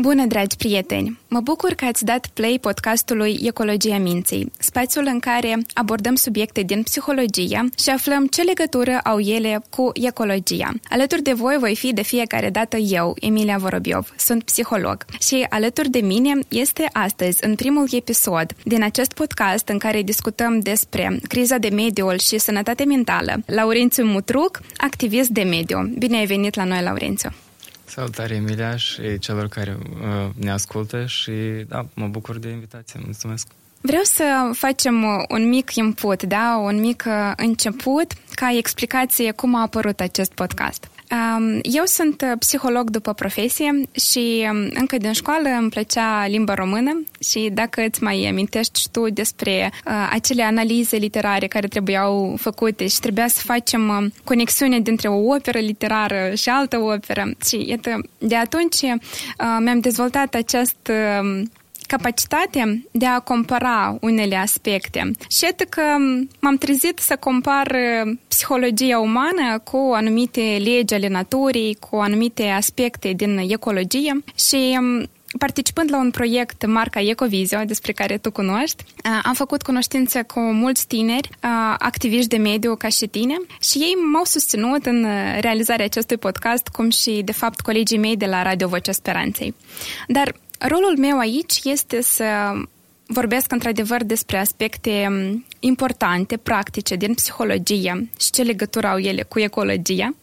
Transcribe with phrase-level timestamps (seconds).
[0.00, 1.18] Bună, dragi prieteni!
[1.28, 6.82] Mă bucur că ați dat play podcastului Ecologia Minții, spațiul în care abordăm subiecte din
[6.82, 10.72] psihologia și aflăm ce legătură au ele cu ecologia.
[10.88, 15.90] Alături de voi voi fi de fiecare dată eu, Emilia Vorobiov, sunt psiholog și alături
[15.90, 21.58] de mine este astăzi, în primul episod din acest podcast în care discutăm despre criza
[21.58, 25.92] de mediul și sănătate mentală, Laurențiu Mutruc, activist de mediu.
[25.98, 27.30] Bine ai venit la noi, Laurențiu!
[27.86, 31.32] Salutare, Emilia, și celor care uh, ne ascultă și
[31.68, 33.00] da, mă bucur de invitație.
[33.04, 33.46] Mulțumesc!
[33.80, 36.60] Vreau să facem un mic input, da?
[36.62, 40.90] un mic uh, început ca explicație cum a apărut acest podcast.
[41.62, 47.02] Eu sunt uh, psiholog după profesie și um, încă din școală îmi plăcea limba română
[47.20, 52.86] și dacă îți mai amintești și tu despre uh, acele analize literare care trebuiau făcute
[52.86, 58.00] și trebuia să facem uh, conexiune dintre o operă literară și altă operă și iată,
[58.18, 58.80] de atunci
[59.58, 60.90] mi-am dezvoltat acest
[61.86, 65.10] capacitatea de a compara unele aspecte.
[65.28, 65.82] Și iată că
[66.40, 73.12] m-am trezit să compar uh, psihologia umană cu anumite legi ale naturii, cu anumite aspecte
[73.12, 79.20] din ecologie și um, Participând la un proiect marca Ecovizio, despre care tu cunoști, uh,
[79.22, 83.94] am făcut cunoștință cu mulți tineri, uh, activiști de mediu ca și tine și ei
[84.12, 85.06] m-au susținut în
[85.40, 89.54] realizarea acestui podcast, cum și, de fapt, colegii mei de la Radio Vocea Speranței.
[90.08, 92.24] Dar Rolul meu aici este să
[93.06, 95.08] vorbesc într-adevăr despre aspecte
[95.60, 100.14] importante, practice din psihologie și ce legătură au ele cu ecologia,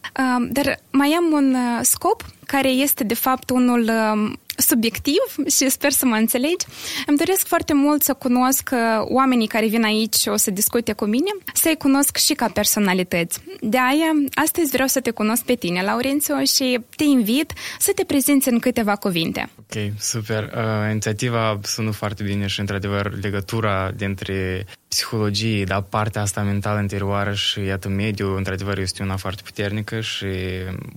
[0.50, 5.90] dar mai am un uh, scop care este de fapt unul um, subiectiv și sper
[5.90, 6.66] să mă înțelegi.
[7.06, 10.92] Îmi doresc foarte mult să cunosc uh, oamenii care vin aici și o să discute
[10.92, 13.40] cu mine, să-i cunosc și ca personalități.
[13.60, 18.04] De aia, astăzi vreau să te cunosc pe tine, Laurențiu, și te invit să te
[18.04, 19.50] prezinți în câteva cuvinte.
[19.58, 20.42] Ok, super.
[20.56, 27.32] Uh, inițiativa sună foarte bine și, într-adevăr, legătura dintre psihologie, da, partea asta mentală interioară
[27.32, 30.26] și, iată, mediul, într-adevăr, este una foarte puternică și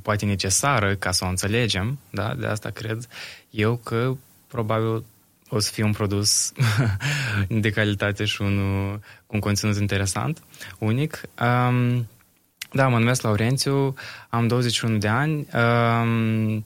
[0.01, 3.07] poate necesară ca să o înțelegem, da, de asta cred
[3.49, 4.15] eu că
[4.47, 5.03] probabil
[5.49, 6.51] o să fie un produs
[7.63, 10.43] de calitate și unul cu un conținut interesant,
[10.77, 11.21] unic.
[11.41, 12.07] Um,
[12.71, 13.93] da, mă numesc Laurențiu,
[14.29, 16.63] am 21 de ani, um,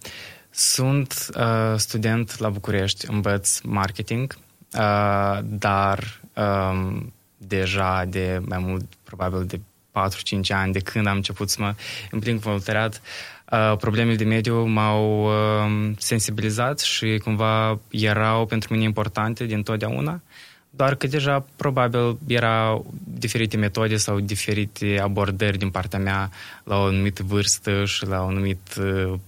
[0.50, 4.38] sunt uh, student la București, învăț marketing,
[4.74, 7.14] uh, dar um,
[7.47, 9.59] deja de mai mult, probabil de
[9.91, 11.75] 4-5 ani de când am început să mă
[12.13, 13.02] implic voluntariat,
[13.52, 20.22] uh, problemele de mediu m-au uh, sensibilizat și cumva erau pentru mine importante din totdeauna,
[20.69, 26.29] doar că deja probabil erau diferite metode sau diferite abordări din partea mea
[26.63, 29.19] la o anumită vârstă și la o anumită uh,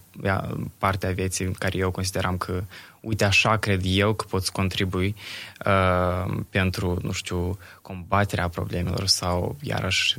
[0.78, 2.64] parte a vieții care eu consideram că
[3.00, 5.16] uite așa cred eu că pot să contribui
[5.66, 10.18] uh, pentru, nu știu, combaterea problemelor sau iarăși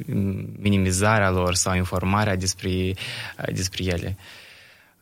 [0.59, 4.17] minimizarea lor sau informarea despre, uh, despre ele.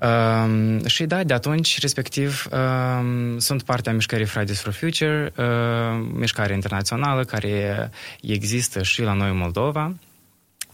[0.03, 5.45] Um, și da, de atunci, respectiv, um, sunt partea mișcării Fridays for Future, uh,
[6.13, 9.95] mișcare internațională care există și la noi în Moldova,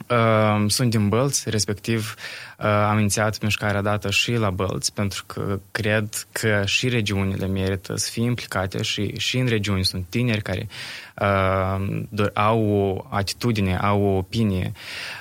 [0.07, 2.15] Uh, sunt din Bălți, respectiv
[2.59, 7.97] uh, am inițiat mișcarea dată și la Bălți, pentru că cred că și regiunile merită
[7.97, 10.69] să fie implicate și, și în regiuni sunt tineri care
[11.21, 14.73] uh, au o atitudine, au o opinie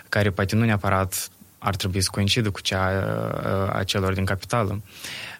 [0.09, 4.81] care poate nu neapărat ar trebui să coincidă cu cea uh, a celor din capitală.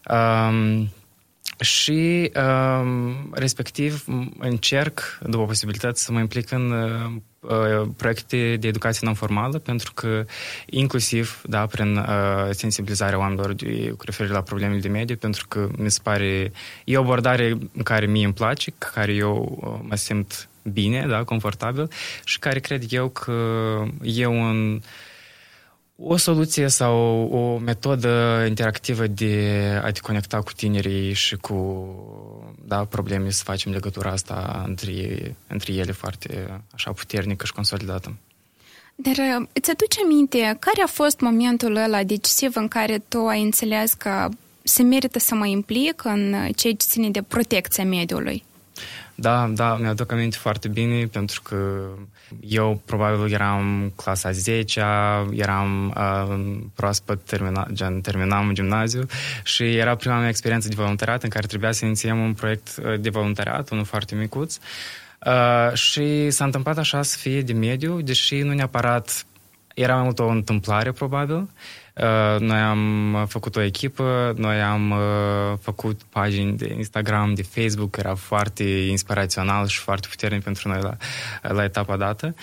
[0.10, 0.84] Uh,
[1.60, 4.04] și um, respectiv
[4.40, 6.72] încerc, după posibilitate, să mă implic în
[7.40, 10.26] uh, proiecte de educație non-formală, pentru că
[10.66, 12.06] inclusiv, da, prin uh,
[12.52, 16.52] sensibilizarea oamenilor de, cu referire la problemele de mediu, pentru că mi se pare,
[16.86, 21.24] e o abordare în care mie îmi place, care eu uh, mă simt bine, da,
[21.24, 21.90] confortabil
[22.24, 23.34] și care cred eu că
[24.02, 24.82] e un uh,
[26.00, 26.98] o soluție sau
[27.32, 31.56] o metodă interactivă de a te conecta cu tinerii și cu
[32.66, 38.18] da, probleme să facem legătura asta între, între ele foarte așa puternică și consolidată.
[38.96, 43.42] Dar uh, îți aduce aminte care a fost momentul ăla decisiv în care tu ai
[43.42, 44.30] înțeles că
[44.64, 48.44] se merită să mă implic în ceea ce ține de protecția mediului?
[49.16, 51.90] Da, da, mi-aduc aminte foarte bine pentru că
[52.40, 54.86] eu probabil eram clasa 10
[55.32, 59.06] eram uh, proaspăt termina, gen, terminam gimnaziu
[59.44, 63.00] și era prima mea experiență de voluntariat în care trebuia să inițiem un proiect uh,
[63.00, 64.58] de voluntariat, unul foarte micuț.
[65.26, 69.26] Uh, și s-a întâmplat așa să fie de mediu, deși nu neapărat
[69.74, 71.87] era mai mult o întâmplare, probabil, Uh,
[72.40, 78.16] noi am făcut o echipă, noi am uh, făcut pagini de Instagram, de Facebook, era
[78.16, 80.98] foarte inspirațional și foarte puternic pentru noi la,
[81.42, 82.36] la etapa dată.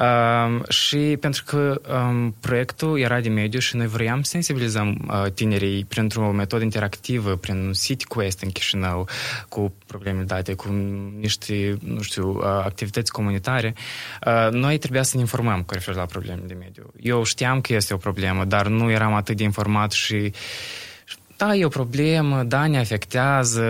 [0.00, 5.32] Uh, și pentru că um, proiectul era de mediu și noi vroiam să sensibilizăm uh,
[5.32, 9.08] tinerii printr-o metodă interactivă, prin un City Quest în Chișinău,
[9.48, 10.68] cu probleme date, cu
[11.18, 13.74] niște, nu știu, uh, activități comunitare,
[14.26, 16.92] uh, noi trebuia să ne informăm cu refer la probleme de mediu.
[17.00, 20.32] Eu știam că este o problemă, dar nu eram atât de informat și
[21.36, 23.66] da, e o problemă, da, ne afectează,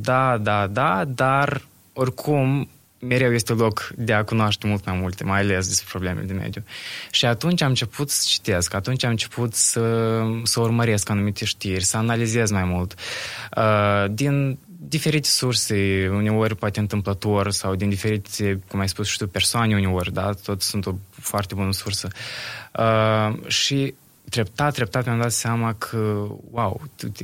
[0.00, 1.62] da, da, da, dar
[1.92, 2.68] oricum
[3.08, 6.62] mereu este loc de a cunoaște mult mai multe, mai ales despre probleme de mediu.
[7.10, 11.96] Și atunci am început să citesc, atunci am început să, să urmăresc anumite știri, să
[11.96, 12.94] analizez mai mult.
[13.56, 14.58] Uh, din
[14.88, 20.12] diferite surse, uneori poate întâmplător sau din diferite, cum ai spus și tu, persoane uneori,
[20.12, 20.30] da?
[20.32, 22.08] Tot sunt o foarte bună sursă.
[22.72, 23.94] Uh, și
[24.30, 26.82] treptat, treptat mi-am dat seama că, wow,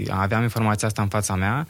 [0.08, 1.66] aveam informația asta în fața mea,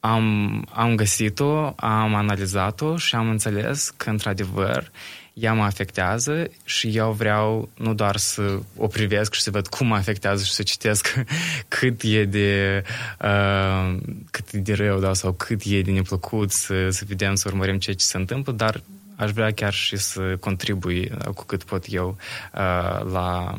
[0.00, 4.90] am, am găsit-o, am analizat-o și am înțeles că, într-adevăr,
[5.32, 9.86] ea mă afectează și eu vreau nu doar să o privesc și să văd cum
[9.86, 11.14] mă afectează și să citesc
[11.68, 12.82] cât e de,
[13.20, 13.96] uh,
[14.30, 17.78] cât e de rău da, sau cât e de neplăcut să, să vedem, să urmărim
[17.78, 18.82] ce, ce se întâmplă, dar
[19.16, 22.16] aș vrea chiar și să contribui uh, cu cât pot eu
[22.54, 23.54] uh, la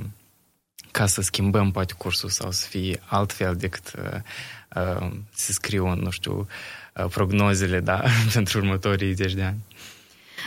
[0.91, 4.19] ca să schimbăm poate cursul sau să fie altfel decât uh,
[4.75, 6.47] uh, să scriu, nu știu,
[6.95, 8.03] uh, prognozele, da,
[8.33, 9.57] pentru următorii 10 de ani.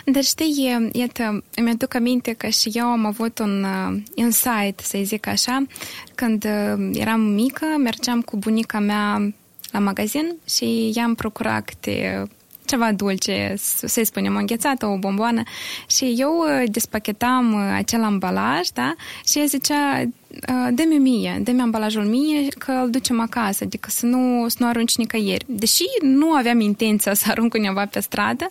[0.05, 4.99] Dar știi, iată, îmi aduc aminte că și eu am avut un uh, insight, să
[5.03, 5.67] zic așa,
[6.15, 9.33] când uh, eram mică, mergeam cu bunica mea
[9.71, 12.29] la magazin și i-am procurat câte
[12.65, 15.43] ceva dulce, să-i spunem, o înghețată, o bomboană
[15.87, 18.95] și eu uh, despachetam uh, acel ambalaj, da,
[19.25, 20.24] și ea zicea, Uh,
[20.73, 24.97] dă-mi mie, dă-mi ambalajul mie că îl ducem acasă, adică să nu, să nu arunci
[24.97, 25.45] nicăieri.
[25.49, 28.47] Deși nu aveam intenția să arunc undeva pe stradă,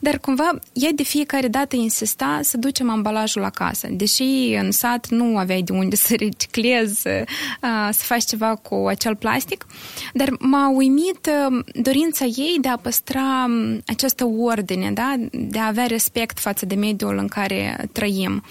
[0.00, 3.88] dar cumva ea de fiecare dată insista să ducem ambalajul acasă.
[3.90, 9.16] Deși în sat nu aveai de unde să reciclezi, uh, să faci ceva cu acel
[9.16, 9.66] plastic,
[10.12, 15.14] dar m-a uimit uh, dorința ei de a păstra um, această ordine, da?
[15.30, 18.42] de a avea respect față de mediul în care trăim.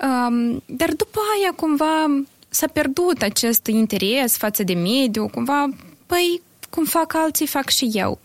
[0.00, 2.13] Um, dar după aia cumva
[2.54, 5.68] s-a pierdut acest interes față de mediu, cumva,
[6.06, 8.18] păi, cum fac alții, fac și eu.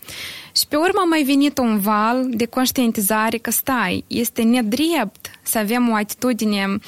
[0.56, 5.58] Și pe urmă a mai venit un val de conștientizare că stai, este nedrept să
[5.58, 6.78] avem o atitudine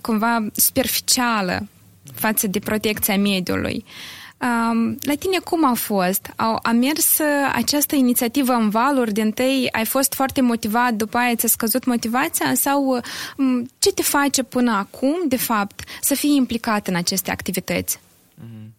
[0.00, 1.68] cumva superficială
[2.14, 3.84] față de protecția mediului.
[4.44, 6.32] Um, la tine cum a fost?
[6.36, 9.68] A, a mers uh, această inițiativă în valuri din tăi?
[9.72, 12.54] Ai fost foarte motivat, după aia ți-a scăzut motivația?
[12.54, 13.02] Sau
[13.36, 17.98] um, ce te face până acum, de fapt, să fii implicat în aceste activități?
[17.98, 18.72] Mm-hmm.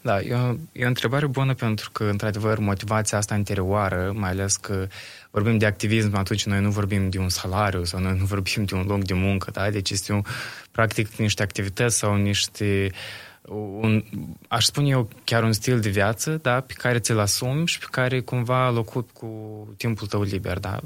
[0.00, 4.56] Da, e o, e o întrebare bună pentru că, într-adevăr, motivația asta interioară, mai ales
[4.56, 4.86] că
[5.30, 8.74] vorbim de activism, atunci noi nu vorbim de un salariu sau noi nu vorbim de
[8.74, 9.70] un loc de muncă, da?
[9.70, 10.22] Deci este un,
[10.70, 13.33] practic niște activități sau niște uh,
[13.80, 14.04] un,
[14.48, 17.86] aș spune eu, chiar un stil de viață, da, pe care ți-l asumi și pe
[17.90, 19.28] care cumva îl ocupi cu
[19.76, 20.80] timpul tău liber, da,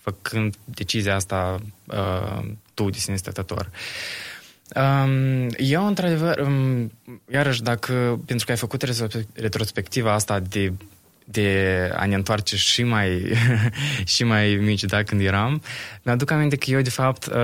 [0.00, 3.70] făcând decizia asta uh, tu de sine stătător.
[4.74, 6.92] Um, eu, într-adevăr, um,
[7.30, 8.82] iarăși, dacă, pentru că ai făcut
[9.32, 10.72] retrospectiva asta de
[11.30, 13.32] de a ne întoarce și mai,
[14.14, 15.62] și mai mici, da, când eram.
[16.02, 17.34] Mi-aduc aminte că eu, de fapt, uh,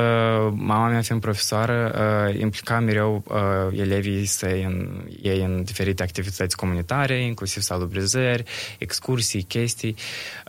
[0.53, 1.95] mama mea fiind profesoară,
[2.29, 8.45] uh, implica mereu uh, elevii să în, ei în diferite activități comunitare, inclusiv salubrizări,
[8.79, 9.97] excursii, chestii.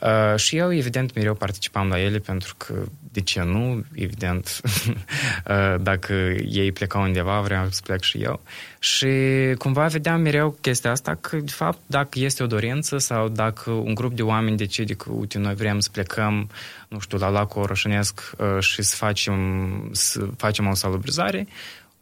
[0.01, 2.73] Uh, și eu, evident, mereu participam la ele pentru că,
[3.11, 6.13] de ce nu, evident, uh, dacă
[6.49, 8.41] ei plecau undeva, vreau să plec și eu.
[8.85, 9.07] Și
[9.57, 13.93] cumva vedeam mereu chestia asta că, de fapt, dacă este o dorință sau dacă un
[13.93, 16.49] grup de oameni decide că, uite, noi vrem să plecăm,
[16.87, 19.35] nu știu, la lacul Orășănesc uh, și să facem,
[19.91, 21.47] să facem o salubrizare,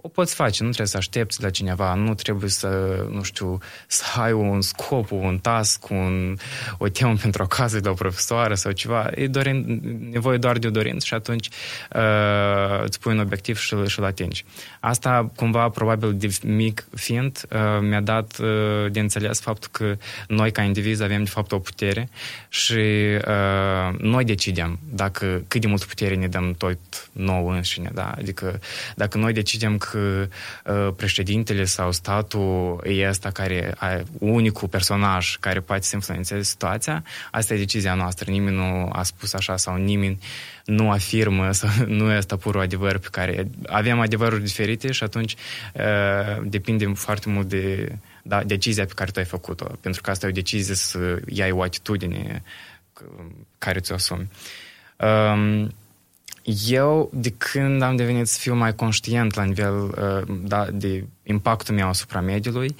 [0.06, 3.58] o poți face, nu trebuie să aștepți la cineva, nu trebuie să, nu știu,
[3.88, 6.38] să ai un scop, un task, un,
[6.78, 9.10] o temă pentru o casă de o profesoară sau ceva.
[9.16, 9.82] E dorin,
[10.12, 11.50] nevoie doar de o dorință și atunci
[11.96, 14.46] uh, îți pui un obiectiv și, și îl atingi.
[14.80, 20.52] Asta, cumva, probabil de mic fiind, uh, mi-a dat uh, de înțeles faptul că noi,
[20.52, 22.10] ca indivizi, avem, de fapt, o putere
[22.50, 22.74] și
[23.28, 26.78] uh, noi decidem dacă cât de mult putere ne dăm tot
[27.12, 28.14] nouă înșine, da?
[28.18, 28.60] Adică
[28.96, 30.28] dacă noi decidem că că
[30.66, 37.04] uh, președintele sau statul e ăsta care e unicul personaj care poate să influențeze situația,
[37.32, 38.32] asta e decizia noastră.
[38.32, 40.20] Nimeni nu a spus așa sau nimeni
[40.66, 45.36] nu afirmă sau nu e asta purul adevăr pe care avem adevăruri diferite și atunci
[45.74, 49.66] uh, depinde foarte mult de da, decizia pe care tu ai făcut-o.
[49.82, 52.44] Pentru că asta e o decizie să iai o atitudine
[53.58, 54.30] care ți-o asumi.
[54.98, 55.74] Um,
[56.68, 61.76] eu, de când am devenit să fiu mai conștient la nivel uh, da, de impactul
[61.76, 62.76] meu asupra mediului,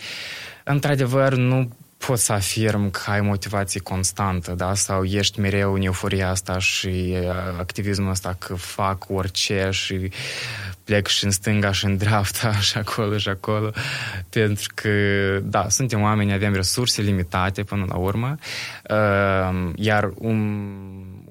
[0.64, 1.70] într-adevăr nu
[2.06, 4.74] pot să afirm că ai motivație constantă, da?
[4.74, 7.28] Sau ești mereu în euforia asta și uh,
[7.60, 10.12] activismul ăsta că fac orice și
[10.84, 13.72] plec și în stânga și în dreapta și acolo și acolo.
[14.30, 14.90] Pentru că,
[15.44, 18.36] da, suntem oameni, avem resurse limitate până la urmă,
[18.90, 20.68] uh, iar un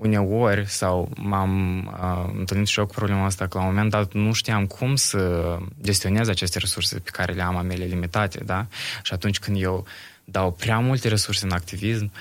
[0.03, 4.13] uneori, sau m-am uh, întâlnit și eu cu problema asta, că la un moment dat
[4.13, 8.67] nu știam cum să gestionez aceste resurse pe care le am a mele limitate, da?
[9.03, 9.87] Și atunci când eu
[10.25, 12.13] dau prea multe resurse în activism,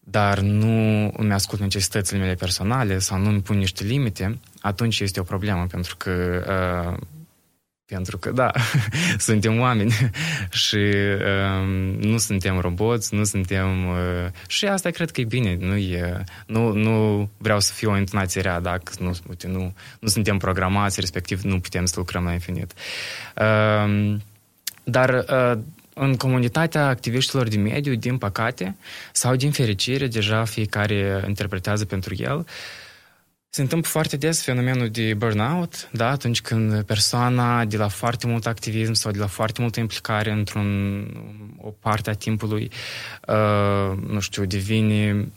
[0.00, 5.20] dar nu îmi ascult necesitățile mele personale sau nu îmi pun niște limite, atunci este
[5.20, 6.44] o problemă, pentru că
[6.92, 7.06] uh,
[7.94, 8.50] pentru că, da,
[9.28, 9.92] suntem oameni
[10.64, 11.66] și uh,
[11.98, 13.88] nu suntem roboți, nu suntem...
[13.88, 13.96] Uh,
[14.46, 15.56] și asta cred că e bine.
[15.60, 20.08] Nu, e, nu, nu vreau să fiu o intonație rea, dacă nu, uite, nu, nu
[20.08, 22.72] suntem programați, respectiv nu putem să lucrăm la infinit.
[23.36, 24.16] Uh,
[24.84, 25.58] dar uh,
[25.94, 28.76] în comunitatea activiștilor de mediu, din păcate,
[29.12, 32.44] sau din fericire, deja fiecare interpretează pentru el, uh,
[33.54, 36.08] se întâmplă foarte des fenomenul de burnout, da?
[36.10, 41.06] atunci când persoana de la foarte mult activism sau de la foarte multă implicare într-un
[41.60, 42.70] o parte a timpului,
[43.28, 45.28] uh, nu știu, devine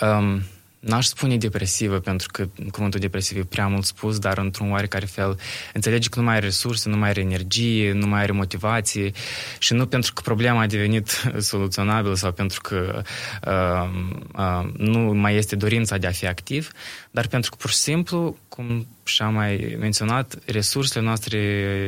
[0.00, 0.42] um,
[0.80, 5.38] N-aș spune depresivă, pentru că cuvântul depresiv e prea mult spus, dar într-un oarecare fel
[5.74, 9.10] înțelege că nu mai are resurse, nu mai are energie, nu mai are motivație
[9.58, 11.08] și nu pentru că problema a devenit
[11.50, 13.02] soluționabilă sau pentru că
[13.46, 13.90] uh,
[14.34, 16.70] uh, nu mai este dorința de a fi activ,
[17.10, 21.38] dar pentru că pur și simplu, cum și-am mai menționat, resursele noastre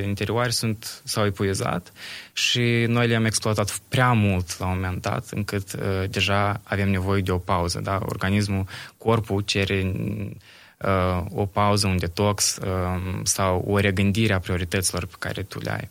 [0.07, 1.93] interioare sunt, s-au epuizat
[2.33, 7.23] și noi le-am exploatat prea mult la un moment dat, încât uh, deja avem nevoie
[7.23, 7.81] de o pauză.
[7.81, 7.99] Da?
[8.03, 8.67] Organismul,
[8.99, 9.93] corpul cere
[10.79, 15.71] uh, o pauză, un detox uh, sau o regândire a priorităților pe care tu le
[15.71, 15.89] ai.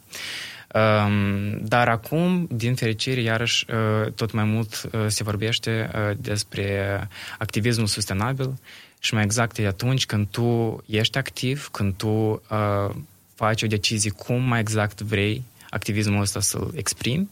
[0.74, 7.08] Um, dar acum, din fericire, iarăși, uh, tot mai mult uh, se vorbește uh, despre
[7.38, 8.60] activismul sustenabil
[9.00, 12.96] și mai exact e atunci când tu ești activ, când tu uh,
[13.36, 17.30] faci o decizie cum mai exact vrei activismul ăsta să-l exprimi,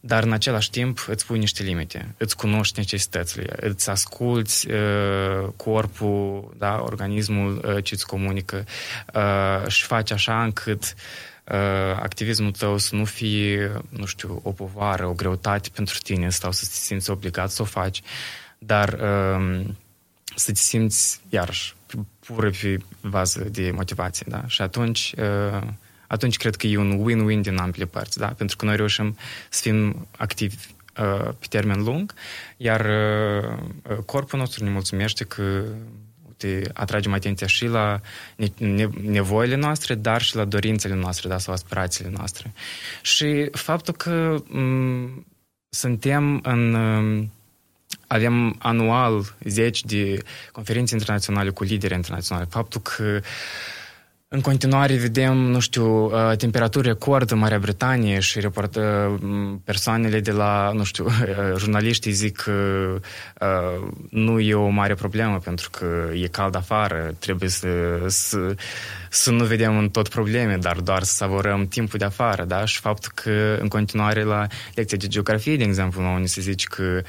[0.00, 6.54] dar în același timp îți pui niște limite, îți cunoști necesitățile, îți asculți uh, corpul,
[6.58, 8.64] da, organismul uh, ce îți comunică
[9.14, 10.94] uh, și faci așa încât
[11.44, 16.52] uh, activismul tău să nu fie, nu știu, o povară, o greutate pentru tine sau
[16.52, 18.02] să te simți obligat să o faci,
[18.58, 19.64] dar uh,
[20.34, 21.74] să te simți, iarăși,
[22.26, 24.42] pură pe bază de motivație, da?
[24.46, 25.68] Și atunci, uh,
[26.06, 28.26] atunci cred că e un win-win din ambele părți, da?
[28.26, 29.16] Pentru că noi reușim
[29.50, 30.56] să fim activi
[30.98, 32.14] uh, pe termen lung,
[32.56, 32.86] iar
[33.90, 35.64] uh, corpul nostru ne mulțumește că
[36.26, 38.00] uite, atragem atenția și la
[39.00, 42.52] nevoile noastre, dar și la dorințele noastre, da, sau aspirațiile noastre.
[43.02, 45.24] Și faptul că m-
[45.68, 46.74] suntem în
[48.12, 50.18] avem anual zeci de
[50.52, 52.46] conferințe internaționale cu lideri internaționali.
[52.50, 53.20] Faptul că
[54.34, 58.82] în continuare vedem, nu știu, uh, temperaturi record în Marea Britanie și report, uh,
[59.64, 61.06] persoanele de la, nu știu,
[61.58, 62.52] jurnaliștii zic că
[63.40, 67.68] uh, nu e o mare problemă pentru că e cald afară, trebuie să,
[68.06, 68.54] să,
[69.14, 72.64] să nu vedem în tot probleme, dar doar să savorăm timpul de afară, da?
[72.64, 76.66] Și faptul că în continuare la lecția de geografie, de exemplu, la unii se zice
[76.68, 77.02] că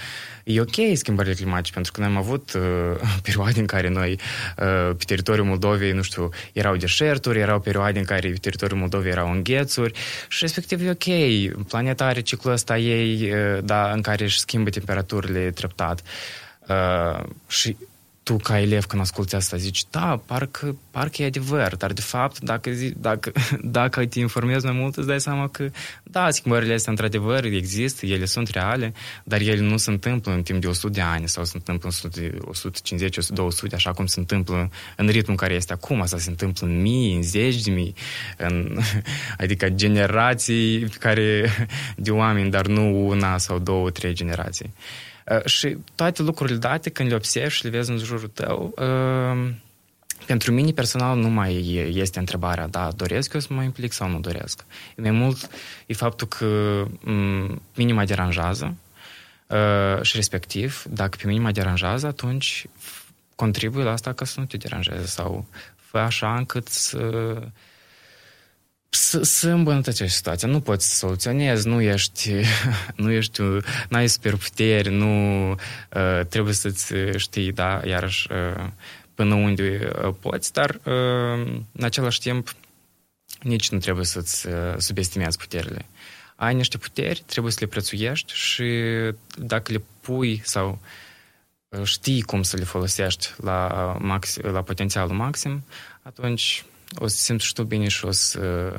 [0.44, 2.62] e ok schimbările climatice, pentru că noi am avut uh,
[3.24, 8.06] perioade în care noi uh, pe teritoriul Moldovei, nu știu, erau deșerturi, erau perioade în
[8.06, 11.66] care pe teritoriul Moldovei erau înghețuri și respectiv e ok.
[11.68, 16.02] Planeta are ciclul ăsta ei, uh, da, în care își schimbă temperaturile treptat.
[16.68, 17.78] Uh, și
[18.24, 22.40] tu ca elev când asculti asta zici, da, parcă, parcă e adevăr, dar de fapt
[22.40, 23.32] dacă, zi, dacă,
[23.80, 25.70] dacă te informezi mai mult îți dai seama că
[26.04, 30.62] da, schimbările astea într-adevăr există, ele sunt reale, dar ele nu se întâmplă în timp
[30.62, 35.08] de 100 de ani sau se întâmplă în 150, 200, așa cum se întâmplă în
[35.08, 37.96] ritmul care este acum, asta se întâmplă în mii, în zeci de mii,
[38.38, 38.78] în,
[39.44, 41.50] adică generații care
[41.96, 44.74] de oameni, dar nu una sau două, trei generații.
[44.74, 45.13] Uh,
[45.46, 49.54] și toate lucrurile date, când le observi și le vezi în jurul tău, uh,
[50.26, 54.20] pentru mine personal nu mai este întrebarea, da, doresc eu să mă implic sau nu
[54.20, 54.66] doresc.
[54.96, 55.50] E mai mult
[55.86, 56.48] e faptul că
[56.88, 58.76] m- mine mă deranjează
[59.48, 62.66] uh, și respectiv, dacă pe mine mă deranjează, atunci
[63.36, 67.00] contribuie la asta ca să nu te deranjeze sau fă așa încât să
[68.96, 70.48] să, să îmbunătățești situația.
[70.48, 72.32] Nu poți să soluționezi, nu ești,
[72.96, 73.42] nu ești,
[73.90, 78.66] n-ai superputeri, nu uh, trebuie să-ți știi, da, iarăși uh,
[79.16, 82.56] până unde uh, poți, dar uh, în același timp
[83.42, 85.86] nici nu trebuie să-ți uh, subestimezi puterile.
[86.36, 88.84] Ai niște puteri, trebuie să le prețuiești și
[89.38, 90.80] dacă le pui sau
[91.84, 95.66] știi cum să le folosești la, max, la potențialul maxim,
[96.02, 96.66] atunci
[96.98, 98.74] o să simți și tu bine și o să,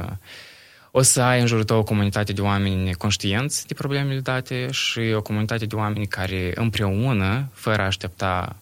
[0.90, 5.12] o să ai în jurul tău o comunitate de oameni conștienți de problemele date și
[5.14, 8.56] o comunitate de oameni care împreună, fără a aștepta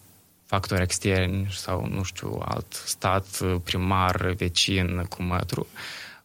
[0.46, 3.26] factori externi sau, nu știu, alt stat,
[3.64, 5.66] primar, vecin, cu mătru,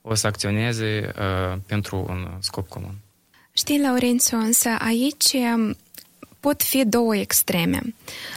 [0.01, 2.95] o să acționeze uh, pentru un scop comun.
[3.51, 5.33] Știi, Laurențiu, însă aici
[6.39, 7.81] pot fi două extreme.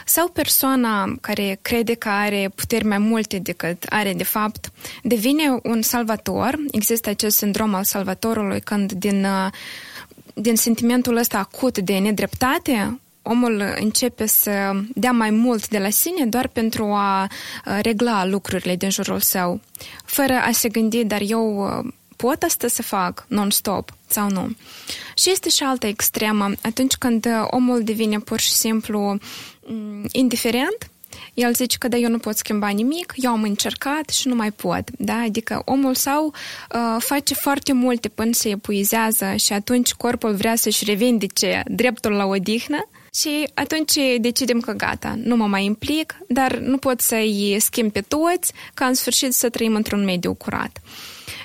[0.05, 4.71] Sau persoana care crede că are puteri mai multe decât are de fapt,
[5.03, 6.57] devine un salvator.
[6.71, 9.27] Există acest sindrom al salvatorului când din,
[10.33, 16.25] din sentimentul ăsta acut de nedreptate, omul începe să dea mai mult de la sine
[16.25, 17.27] doar pentru a
[17.81, 19.59] regla lucrurile din jurul său,
[20.05, 21.67] fără a se gândi, dar eu
[22.21, 24.55] pot asta să fac non-stop sau nu.
[25.15, 29.17] Și este și altă extremă, atunci când omul devine pur și simplu
[30.11, 30.89] indiferent,
[31.33, 34.51] el zice că da, eu nu pot schimba nimic, eu am încercat și nu mai
[34.51, 34.83] pot.
[34.97, 35.21] Da?
[35.25, 40.85] Adică omul sau uh, face foarte multe până se epuizează și atunci corpul vrea să-și
[40.85, 46.77] revendice dreptul la odihnă și atunci decidem că gata, nu mă mai implic, dar nu
[46.77, 50.81] pot să-i schimb pe toți ca în sfârșit să trăim într-un mediu curat.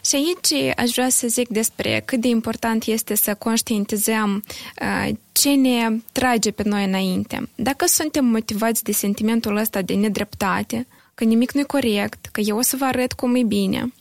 [0.04, 4.44] Și aici aș vrea să zic despre cât de important este să conștientizăm
[4.80, 7.48] uh, ce ne trage pe noi înainte.
[7.54, 12.56] Dacă suntem motivați de sentimentul ăsta de nedreptate, că nimic nu e corect, că eu
[12.56, 13.92] o să vă arăt cum e bine,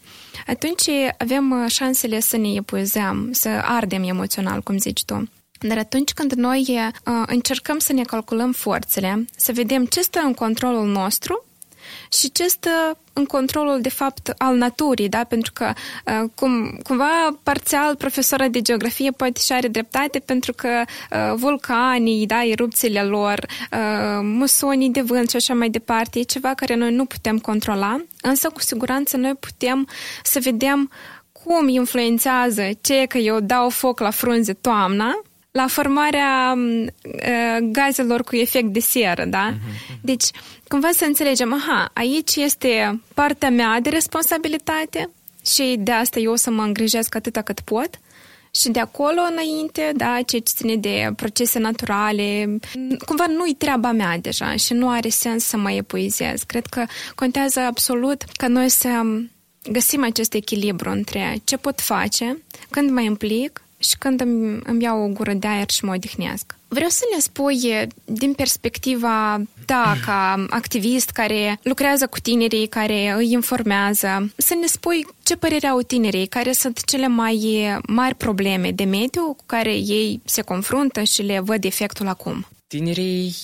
[0.48, 5.30] atunci avem uh, șansele să ne epuizăm, să ardem emoțional, cum zici tu.
[5.68, 10.34] Dar atunci când noi uh, încercăm să ne calculăm forțele, să vedem ce stă în
[10.34, 11.46] controlul nostru
[12.12, 15.24] și ce stă în controlul, de fapt, al naturii, da?
[15.24, 15.74] Pentru că,
[16.06, 22.26] uh, cum, cumva, parțial, profesora de geografie poate și are dreptate pentru că uh, vulcanii,
[22.26, 26.94] da, erupțiile lor, uh, musonii de vânt și așa mai departe, e ceva care noi
[26.94, 29.88] nu putem controla, însă, cu siguranță, noi putem
[30.24, 30.92] să vedem
[31.32, 35.22] cum influențează ce că eu dau foc la frunze toamna,
[35.56, 39.54] la formarea uh, gazelor cu efect de seră, da?
[39.54, 40.02] Uh-huh.
[40.02, 40.26] Deci,
[40.68, 45.10] cumva să înțelegem, aha, aici este partea mea de responsabilitate
[45.46, 47.90] și de asta eu o să mă îngrijesc atâta cât pot
[48.52, 52.58] și de acolo înainte, da, ce ține de procese naturale,
[53.06, 56.44] cumva nu-i treaba mea deja și nu are sens să mă epuizez.
[56.44, 59.02] Cred că contează absolut ca noi să
[59.72, 65.04] găsim acest echilibru între ce pot face, când mă implic și când îmi, îmi iau
[65.04, 66.56] o gură de aer și mă odihnesc.
[66.68, 73.32] Vreau să ne spui din perspectiva ta ca activist care lucrează cu tinerii, care îi
[73.32, 78.84] informează, să ne spui ce părere au tinerii, care sunt cele mai mari probleme de
[78.84, 82.48] mediu cu care ei se confruntă și le văd efectul acum.
[82.68, 83.36] Tinerii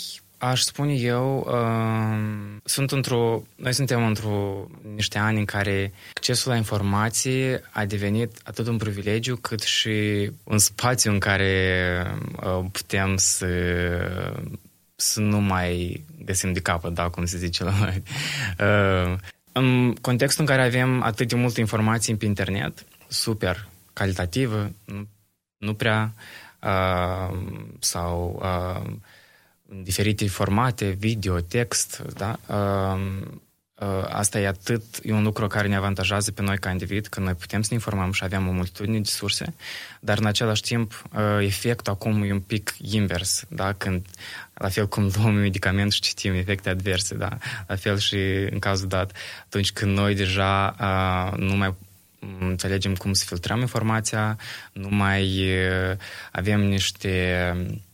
[0.42, 6.58] Aș spune eu, uh, sunt într-o, noi suntem într-o niște ani în care accesul la
[6.58, 12.06] informații a devenit atât un privilegiu cât și un spațiu în care
[12.44, 13.48] uh, putem să
[14.96, 18.04] să nu mai găsim de capăt, da, cum se zice la noi.
[18.60, 19.18] Uh,
[19.52, 25.08] în contextul în care avem atât de multe informații pe internet, super calitativă, nu,
[25.58, 26.14] nu prea,
[26.64, 27.38] uh,
[27.80, 28.92] sau uh,
[29.74, 32.40] în diferite formate, video, text, da?
[34.10, 37.34] Asta e atât, e un lucru care ne avantajează pe noi ca individ, că noi
[37.34, 39.54] putem să ne informăm și avem o multitudine de surse,
[40.00, 41.04] dar în același timp
[41.40, 43.74] efectul acum e un pic invers, da?
[43.74, 44.06] Când,
[44.54, 47.38] la fel cum luăm un medicament și citim efecte adverse, da?
[47.68, 48.18] La fel și
[48.50, 49.12] în cazul dat,
[49.46, 50.76] atunci când noi deja
[51.38, 51.76] nu mai
[52.40, 54.38] înțelegem cum să filtrăm informația,
[54.74, 55.48] nu mai
[56.32, 57.10] avem niște
[57.58, 57.91] Uh,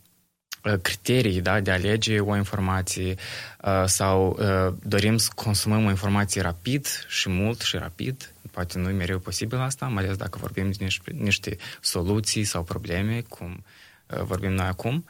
[0.81, 3.15] criterii da, de a alege o informație
[3.61, 8.31] uh, sau uh, dorim să consumăm o informație rapid și mult și rapid.
[8.51, 12.63] Poate nu e mereu posibil asta, mai ales dacă vorbim de niște, niște soluții sau
[12.63, 13.63] probleme, cum
[14.05, 15.05] vorbim noi acum.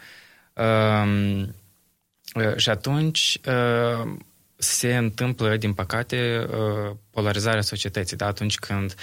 [0.53, 1.55] Um,
[2.55, 3.39] și atunci
[4.55, 6.47] se întâmplă, din păcate,
[7.09, 8.17] polarizarea societății.
[8.17, 8.25] Da?
[8.25, 8.95] Atunci când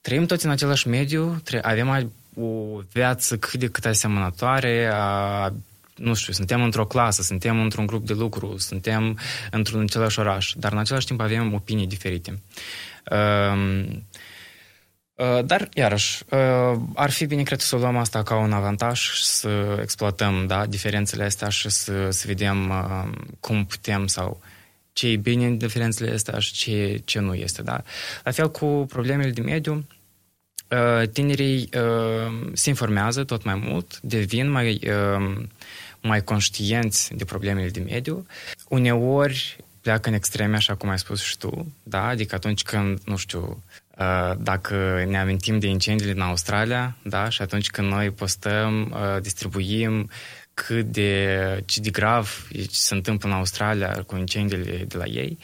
[0.00, 5.52] trăim toți în același mediu, avem o viață cât de cât asemănătoare, a,
[6.00, 9.18] nu știu, suntem într-o clasă, suntem într-un grup de lucru, suntem
[9.50, 12.42] într-un același oraș, dar în același timp avem opinii diferite.
[13.10, 13.86] Uh,
[15.14, 19.24] uh, dar, iarăși, uh, ar fi bine, cred, să luăm asta ca un avantaj și
[19.24, 24.40] să exploatăm da, diferențele astea și să, să vedem uh, cum putem sau
[24.92, 27.62] ce e bine în diferențele astea și ce, ce nu este.
[27.62, 27.82] Da?
[28.24, 29.86] La fel cu problemele de mediu,
[30.70, 35.36] uh, tinerii uh, se informează tot mai mult, devin mai, uh,
[36.02, 38.26] mai conștienți de problemele de mediu.
[38.68, 42.06] Uneori pleacă în extreme, așa cum ai spus și tu, da?
[42.06, 43.62] Adică atunci când, nu știu,
[44.38, 47.28] dacă ne amintim de incendiile în Australia, da?
[47.28, 50.10] Și atunci când noi postăm, distribuim
[50.54, 55.38] cât de, ce de grav se întâmplă în Australia cu incendiile de la ei,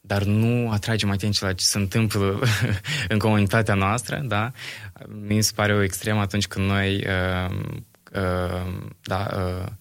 [0.00, 2.40] dar nu atragem atenție la ce se întâmplă
[3.08, 4.52] în comunitatea noastră, da?
[5.08, 7.56] Mi se pare o extremă atunci când noi uh,
[8.12, 9.72] uh, da, uh,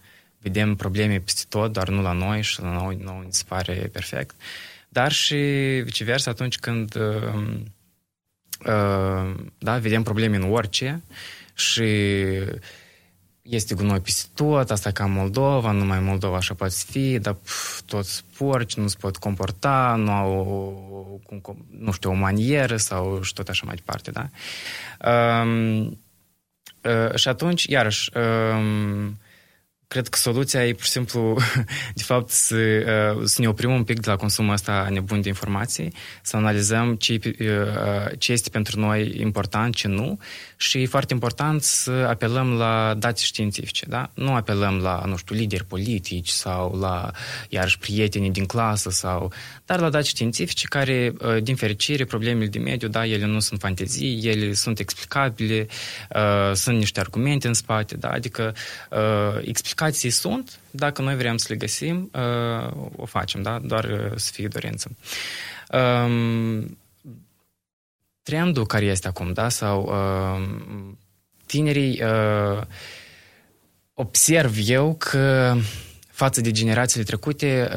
[0.44, 3.90] vedem probleme peste tot, dar nu la noi și la noi nu ne se pare
[3.92, 4.36] perfect.
[4.90, 5.36] Dar și
[5.84, 7.56] viceversa atunci când uh,
[8.66, 11.02] uh, da, vedem probleme în orice
[11.54, 11.84] și
[13.44, 18.24] este gunoi peste tot, asta ca Moldova, numai Moldova așa poate fi, dar pf, toți
[18.38, 23.48] porci nu se pot comporta, nu au, cum, nu știu, o manieră sau și tot
[23.50, 24.30] așa mai departe, da?
[25.42, 25.82] Um,
[26.82, 29.18] uh, și atunci, iarăși, um,
[29.94, 31.38] cred că soluția e pur și simplu,
[32.00, 35.28] de fapt, să, uh, să ne oprim un pic de la consumul ăsta nebun de
[35.28, 40.20] informații, să analizăm ce, uh, ce este pentru noi important, ce nu
[40.58, 44.10] și e foarte important să apelăm la date științifice, da?
[44.14, 47.12] Nu apelăm la, nu știu, lideri politici sau la,
[47.50, 49.32] iarăși, prieteni din clasă sau...
[49.66, 53.60] Dar la date științifice care, uh, din fericire, problemele de mediu, da, ele nu sunt
[53.60, 55.68] fantezii, ele sunt explicabile,
[56.54, 58.10] sunt niște argumente în spate, da?
[58.10, 58.54] Adică
[59.42, 63.60] explicații explicații sunt, dacă noi vrem să le găsim, uh, o facem, da?
[63.60, 64.92] Doar uh, să fie dorință.
[65.72, 66.78] Um,
[68.24, 69.50] trendul care este acum, da?
[69.50, 70.48] Sau uh,
[71.46, 72.02] tinerii
[73.94, 75.56] observ eu că
[76.24, 77.70] față de generațiile trecute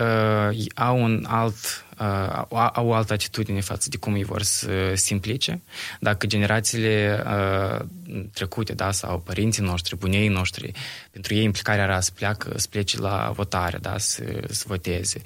[0.74, 5.12] au un alt uh, au o altă atitudine față de cum îi vor să se
[5.12, 5.62] implice.
[6.00, 7.86] Dacă generațiile uh,
[8.32, 10.72] trecute, da, sau părinții noștri, bunii noștri,
[11.10, 15.20] pentru ei implicarea era să pleacă, să plece la votare, da, să, să voteze,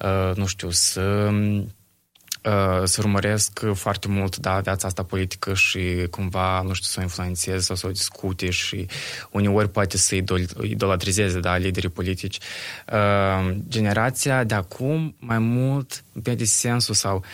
[0.00, 1.30] uh, nu știu, să
[2.44, 7.02] Uh, să urmăresc foarte mult da, viața asta politică și cumva, nu știu, să o
[7.02, 8.86] influențeze sau să o discute și
[9.30, 10.14] uneori poate să
[10.62, 12.38] idolatrizeze da, liderii politici.
[12.92, 17.24] Uh, generația de acum mai mult vede sensul sau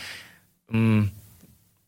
[0.65, 1.13] um,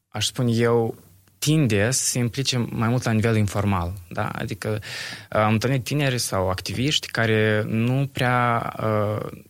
[0.09, 0.95] aș spune eu
[1.39, 3.93] tinde să se implice mai mult la nivel informal.
[4.09, 4.29] Da?
[4.29, 8.73] Adică uh, am întâlnit tineri sau activiști care nu prea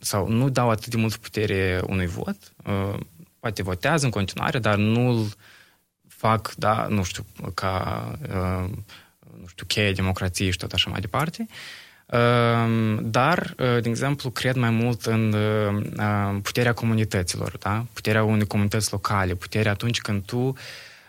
[0.01, 2.37] sau nu dau atât de mult putere unui vot,
[3.43, 5.27] poate votează în continuare, dar nu-l
[6.09, 8.71] fac, da, nu știu, ca, uh,
[9.41, 11.47] nu știu, cheie democrației și tot așa mai departe.
[12.07, 15.35] Uh, dar, uh, de exemplu, cred mai mult în
[16.43, 17.85] puterea comunităților, da?
[17.93, 20.57] puterea unei comunități locale, puterea atunci când tu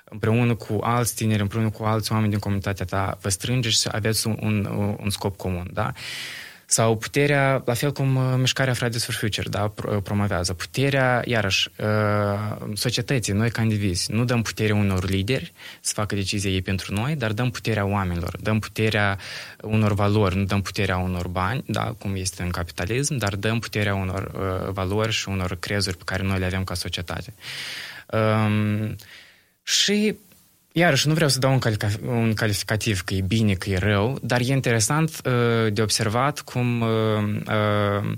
[0.04, 4.28] împreună cu alți tineri, împreună cu alți oameni din comunitatea ta, vă strângeți și aveți
[4.28, 4.66] un, un,
[5.00, 5.70] un scop comun.
[5.74, 5.92] Da?
[5.94, 6.43] Uh,
[6.74, 11.70] sau puterea, la fel cum uh, mișcarea Fridays for Future da, uh, promovează, puterea, iarăși,
[11.80, 16.94] uh, societății, noi ca indivizi, nu dăm puterea unor lideri să facă decizii ei pentru
[16.94, 19.18] noi, dar dăm puterea oamenilor, dăm puterea
[19.62, 23.96] unor valori, nu dăm puterea unor bani, da, cum este în capitalism, dar dăm puterea
[23.96, 24.32] unor
[24.72, 27.34] valori și unor crezuri pe care noi le avem ca societate.
[28.12, 28.96] Um,
[29.64, 30.16] și
[30.76, 34.18] Iarăși, nu vreau să dau un, calific- un calificativ că e bine, că e rău,
[34.22, 36.90] dar e interesant uh, de observat cum uh,
[37.48, 38.12] uh,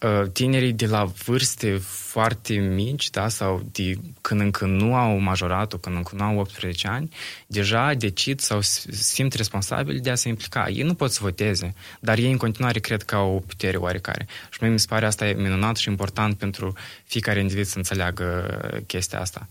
[0.00, 5.74] uh, tinerii de la vârste foarte mici, da, sau de când încă nu au majorat
[5.80, 7.08] când încă nu au 18 ani,
[7.46, 8.58] deja decid sau
[8.90, 10.68] simt responsabili de a se implica.
[10.68, 14.26] Ei nu pot să voteze, dar ei în continuare cred că au o putere oarecare.
[14.50, 16.72] Și mie mi se pare asta e minunat și important pentru
[17.04, 19.48] fiecare individ să înțeleagă chestia asta.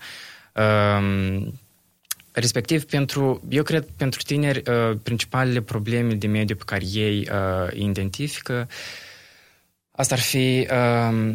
[0.53, 1.47] Uh,
[2.39, 7.73] Respectiv, pentru, eu cred, pentru tineri, uh, principalele probleme de mediu pe care ei uh,
[7.73, 8.67] identifică,
[9.91, 11.33] asta ar fi uh,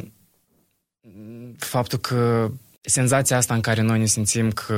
[1.59, 4.75] faptul că senzația asta în care noi ne simțim că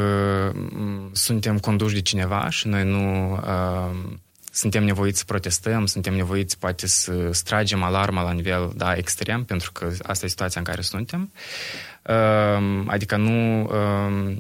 [0.55, 4.17] um, suntem conduși de cineva și noi nu uh,
[4.51, 9.73] suntem nevoiți să protestăm, suntem nevoiți poate să stragem alarma la nivel da, extrem, pentru
[9.73, 11.33] că asta e situația în care suntem.
[12.03, 13.63] Uh, adică nu...
[13.63, 14.37] Uh,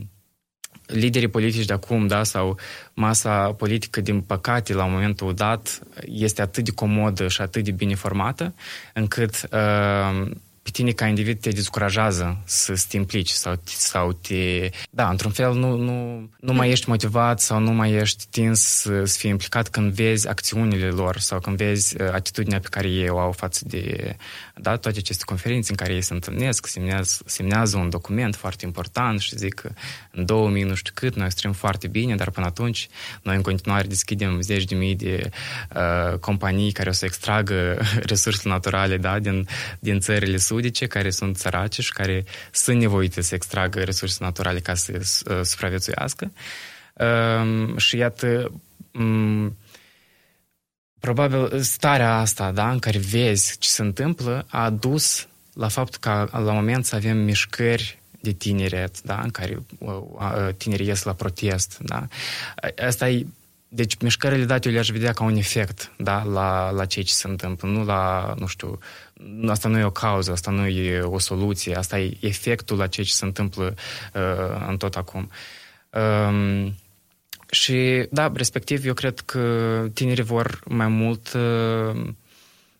[0.86, 2.58] liderii politici de acum, da, sau
[2.94, 7.94] masa politică, din păcate, la momentul dat, este atât de comodă și atât de bine
[7.94, 8.54] formată,
[8.94, 10.30] încât uh,
[10.64, 14.68] pe tine ca individ te descurajează să te implici sau, sau te...
[14.90, 19.04] Da, într-un fel nu, nu, nu mai ești motivat sau nu mai ești tins să,
[19.04, 23.08] să fii implicat când vezi acțiunile lor sau când vezi uh, atitudinea pe care ei
[23.08, 24.16] o au față de
[24.54, 29.20] da, toate aceste conferințe în care ei se întâlnesc, semnează, semnează un document foarte important
[29.20, 29.70] și zic că
[30.10, 32.88] în 2000 nu știu cât, noi strâm foarte bine, dar până atunci
[33.22, 35.28] noi în continuare deschidem zeci de mii de
[35.76, 37.78] uh, companii care o să extragă
[38.12, 39.46] resurse naturale da, din,
[39.78, 44.74] din țările sudice, care sunt sărace și care sunt nevoite să extragă resurse naturale ca
[44.74, 46.32] să uh, supraviețuiască.
[46.94, 48.52] Uh, și iată,
[48.92, 49.56] um,
[51.00, 56.28] probabil starea asta, da, în care vezi ce se întâmplă, a dus la faptul că
[56.30, 59.62] la moment să avem mișcări de tineret, da, în care
[60.56, 62.06] tinerii ies la protest, da.
[62.86, 63.26] Asta e
[63.74, 67.28] deci mișcările date eu le-aș vedea ca un efect da, la, la ceea ce se
[67.28, 68.78] întâmplă, nu la, nu știu,
[69.48, 73.06] asta nu e o cauză, asta nu e o soluție, asta e efectul la ceea
[73.06, 73.74] ce se întâmplă
[74.14, 75.30] uh, în tot acum.
[75.90, 76.74] Um,
[77.50, 82.06] și, da, respectiv, eu cred că tinerii vor mai mult uh,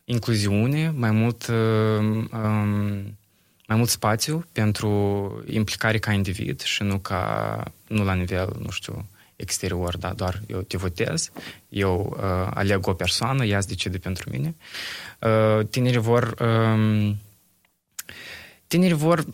[0.04, 3.18] incluziune, mai mult, uh, um,
[3.66, 4.88] mai mult spațiu pentru
[5.46, 10.60] implicare ca individ și nu ca, nu la nivel, nu știu, exterior, da, doar eu
[10.62, 11.30] te votez,
[11.68, 14.54] eu uh, aleg o persoană, ea decide pentru mine.
[15.20, 17.14] Uh, tinerii vor uh,
[18.66, 19.24] tinerii vor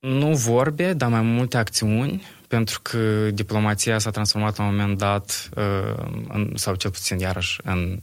[0.00, 5.48] nu vorbe, dar mai multe acțiuni, pentru că diplomația s-a transformat la un moment dat,
[5.56, 8.00] uh, în, sau cel puțin iarăși în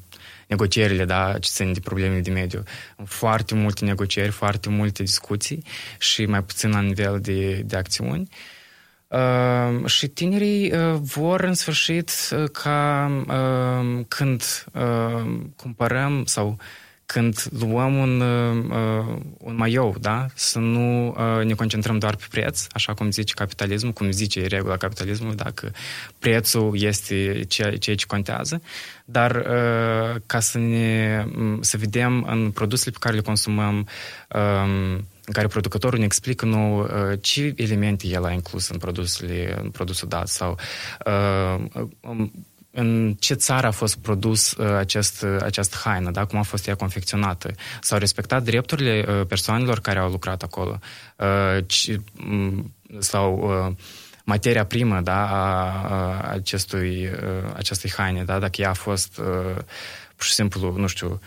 [0.47, 2.63] negocierile, da, ce țin de problemele de mediu.
[3.05, 5.63] Foarte multe negocieri, foarte multe discuții
[5.99, 8.21] și mai puțin la nivel de, de acțiuni.
[8.21, 8.52] Uh,
[9.85, 16.65] și tinerii uh, vor în sfârșit uh, ca uh, când uh, cumpărăm sau uh,
[17.13, 20.25] când luăm un, uh, un maiou, da?
[20.33, 24.77] să nu uh, ne concentrăm doar pe preț, așa cum zice capitalismul, cum zice regula
[24.77, 25.71] capitalismului, dacă
[26.19, 28.61] prețul este ceea, ceea ce contează,
[29.05, 31.25] dar uh, ca să ne
[31.59, 33.87] să vedem în produsele pe care le consumăm
[34.35, 36.89] um, în care producătorul ne explică nou uh,
[37.21, 40.57] ce elemente el a inclus în produsele, în produsul dat sau
[41.05, 41.65] uh,
[41.99, 42.31] um,
[42.75, 46.25] în ce țară a fost produs uh, acest, uh, această haină, da?
[46.25, 47.51] cum a fost ea confecționată.
[47.81, 50.79] S-au respectat drepturile uh, persoanelor care au lucrat acolo.
[51.17, 51.89] Uh, ci,
[52.29, 53.75] um, sau uh,
[54.23, 58.39] materia primă da, a, a acestui, uh, acestei haine, da?
[58.39, 59.55] dacă ea a fost uh,
[60.15, 61.19] pur și simplu, nu știu, uh,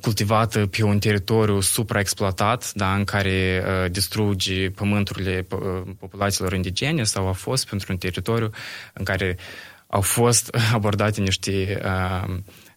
[0.00, 7.28] cultivată pe un teritoriu supraexploatat, da, în care uh, distruge pământurile uh, populațiilor indigene sau
[7.28, 8.50] a fost pentru un teritoriu
[8.92, 9.36] în care
[9.86, 12.34] au fost abordate niște uh,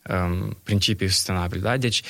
[0.09, 1.61] um, principii sustenabile.
[1.61, 1.77] Da?
[1.77, 2.01] Deci,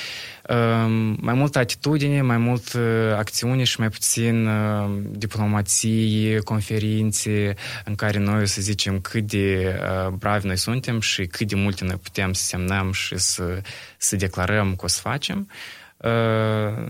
[0.50, 2.82] um, mai multă atitudine, mai mult uh,
[3.18, 7.54] acțiune și mai puțin uh, diplomație, conferințe
[7.86, 11.84] în care noi să zicem cât de uh, bravi noi suntem și cât de multe
[11.84, 13.62] noi putem să semnăm și să,
[13.98, 15.50] să declarăm că o să facem,
[15.98, 16.10] uh,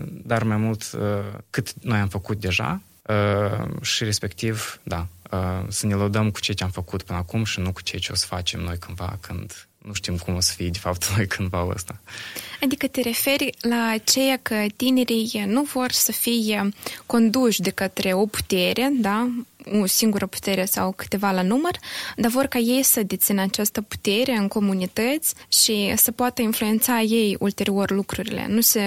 [0.06, 1.00] dar mai mult uh,
[1.50, 5.06] cât noi am făcut deja uh, și respectiv, da,
[5.68, 8.12] să ne lăudăm cu ceea ce am făcut până acum și nu cu ceea ce
[8.12, 11.26] o să facem noi cândva când nu știm cum o să fie de fapt noi
[11.26, 12.00] cândva ăsta.
[12.62, 16.68] Adică te referi la ceea că tinerii nu vor să fie
[17.06, 19.30] conduși de către o putere, da?
[19.80, 21.78] O singură putere sau câteva la număr,
[22.16, 27.36] dar vor ca ei să dețină această putere în comunități și să poată influența ei
[27.38, 28.46] ulterior lucrurile.
[28.48, 28.80] Nu să,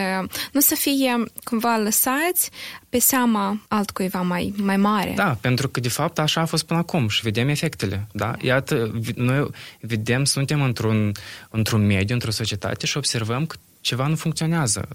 [0.52, 2.50] nu să fie cumva lăsați
[2.90, 5.14] pe seama altcuiva mai, mai mare.
[5.16, 8.08] Da, pentru că de fapt așa a fost până acum și vedem efectele.
[8.12, 8.36] Da?
[8.42, 9.50] Iată, noi
[9.82, 11.12] vedem, suntem într-un,
[11.50, 14.88] într-un mediu, într-o societate și observăm că ceva nu funcționează.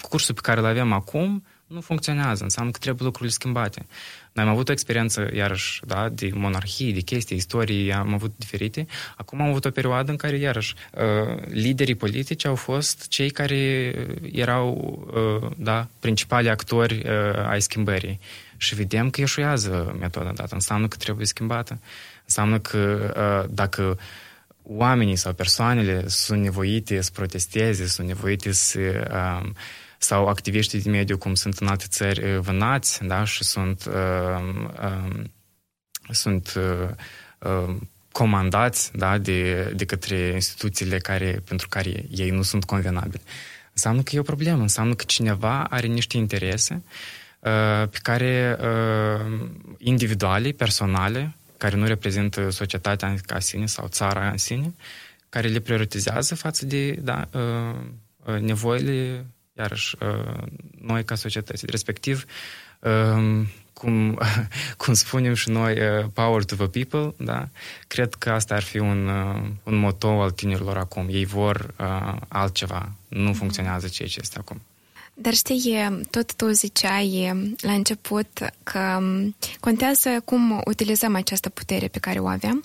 [0.00, 3.86] Cursul pe care îl avem acum nu funcționează, înseamnă că trebuie lucrurile schimbate.
[4.34, 8.86] Noi am avut o experiență, iarăși, da, de monarhie, de chestii, istorii, am avut diferite.
[9.16, 13.56] Acum am avut o perioadă în care, iarăși, uh, liderii politici au fost cei care
[14.32, 14.74] erau,
[15.42, 18.20] uh, da, principali actori uh, ai schimbării.
[18.56, 20.54] Și vedem că eșuează metoda dată.
[20.54, 21.80] Înseamnă că trebuie schimbată.
[22.24, 23.12] Înseamnă că
[23.50, 23.98] dacă
[24.62, 28.80] oamenii sau persoanele sunt nevoite să protesteze, sunt nevoite să
[30.04, 34.64] sau activiștii de mediu, cum sunt în alte țări, uh, vânați, da, și sunt, uh,
[34.82, 35.24] uh,
[36.10, 36.88] sunt uh,
[37.38, 37.76] uh,
[38.12, 43.22] comandați da, de, de către instituțiile care, pentru care ei nu sunt convenabili.
[43.72, 46.82] Înseamnă că e o problemă, înseamnă că cineva are niște interese
[47.38, 54.36] uh, pe care uh, individuale, personale, care nu reprezintă societatea ca sine sau țara în
[54.38, 54.74] sine,
[55.28, 57.76] care le prioritizează față de da, uh,
[58.24, 59.26] uh, nevoile,
[59.58, 60.42] iarăși, uh,
[60.80, 61.60] noi ca societate.
[61.66, 62.24] Respectiv,
[62.80, 64.18] uh, cum,
[64.82, 67.48] cum spunem și noi, uh, power to the people, da?
[67.86, 71.06] Cred că asta ar fi un, uh, un moto al tinerilor acum.
[71.10, 72.92] Ei vor uh, altceva.
[73.08, 73.34] Nu mm-hmm.
[73.34, 74.60] funcționează ceea ce este acum.
[75.16, 75.76] Dar știi,
[76.10, 78.28] tot tu ziceai la început
[78.62, 82.64] că um, contează cum utilizăm această putere pe care o avem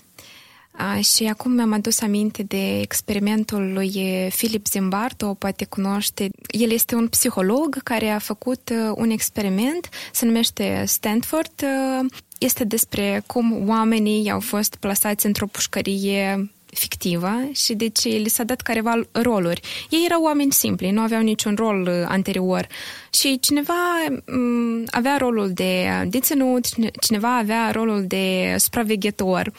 [1.00, 3.92] și acum mi-am adus aminte de experimentul lui
[4.36, 6.30] Philip Zimbardo, poate cunoaște.
[6.46, 11.64] El este un psiholog care a făcut un experiment, se numește Stanford.
[12.38, 18.60] Este despre cum oamenii au fost plasați într-o pușcărie fictivă și deci li s-a dat
[18.60, 19.60] careva roluri.
[19.90, 22.66] Ei erau oameni simpli, nu aveau niciun rol anterior
[23.12, 26.64] și cineva m- avea rolul de deținut,
[27.00, 29.52] cineva avea rolul de supraveghetor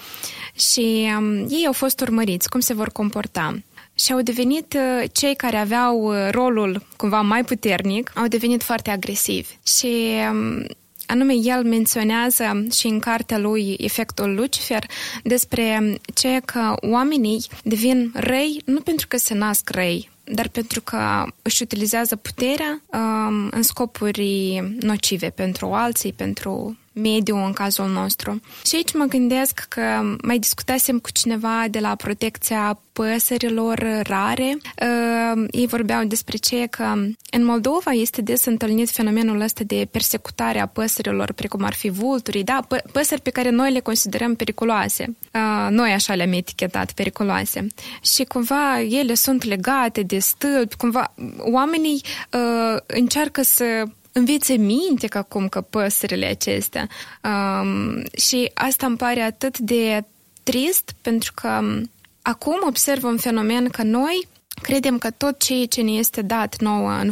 [0.53, 3.59] și um, ei au fost urmăriți cum se vor comporta.
[3.93, 4.77] Și au devenit
[5.11, 9.47] cei care aveau rolul cumva mai puternic, au devenit foarte agresivi.
[9.77, 10.65] Și um,
[11.11, 14.85] anume el menționează și în cartea lui Efectul Lucifer
[15.23, 21.25] despre ceea că oamenii devin răi nu pentru că se nasc răi, dar pentru că
[21.41, 28.41] își utilizează puterea um, în scopuri nocive pentru alții, pentru mediu în cazul nostru.
[28.65, 34.57] Și aici mă gândesc că mai discutasem cu cineva de la protecția păsărilor rare.
[34.81, 36.83] Uh, ei vorbeau despre ce că
[37.31, 42.43] în Moldova este des întâlnit fenomenul ăsta de persecutare a păsărilor, precum ar fi vulturii,
[42.43, 42.59] da?
[42.65, 45.17] P- păsări pe care noi le considerăm periculoase.
[45.33, 47.67] Uh, noi așa le-am etichetat periculoase.
[48.01, 52.01] Și cumva ele sunt legate de stâlpi, cumva oamenii
[52.33, 56.87] uh, încearcă să învețe minte ca cum că păsările acestea.
[57.23, 60.03] Um, și asta îmi pare atât de
[60.43, 61.89] trist pentru că um,
[62.21, 64.27] acum observ un fenomen că noi
[64.61, 67.11] credem că tot ceea ce ne este dat nouă în,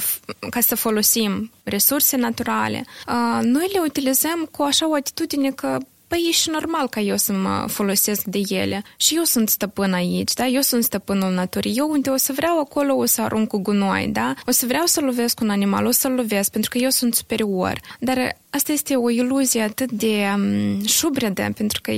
[0.49, 5.77] ca să folosim resurse naturale, uh, noi le utilizăm cu așa o atitudine că
[6.09, 8.83] Păi e și normal ca eu să mă folosesc de ele.
[8.97, 10.45] Și eu sunt stăpân aici, da?
[10.45, 11.77] Eu sunt stăpânul naturii.
[11.77, 14.33] Eu unde o să vreau acolo o să arunc cu gunoi, da?
[14.47, 17.79] O să vreau să lovesc un animal, o să-l lovesc pentru că eu sunt superior.
[17.99, 21.91] Dar asta este o iluzie atât de um, șubredă, pentru că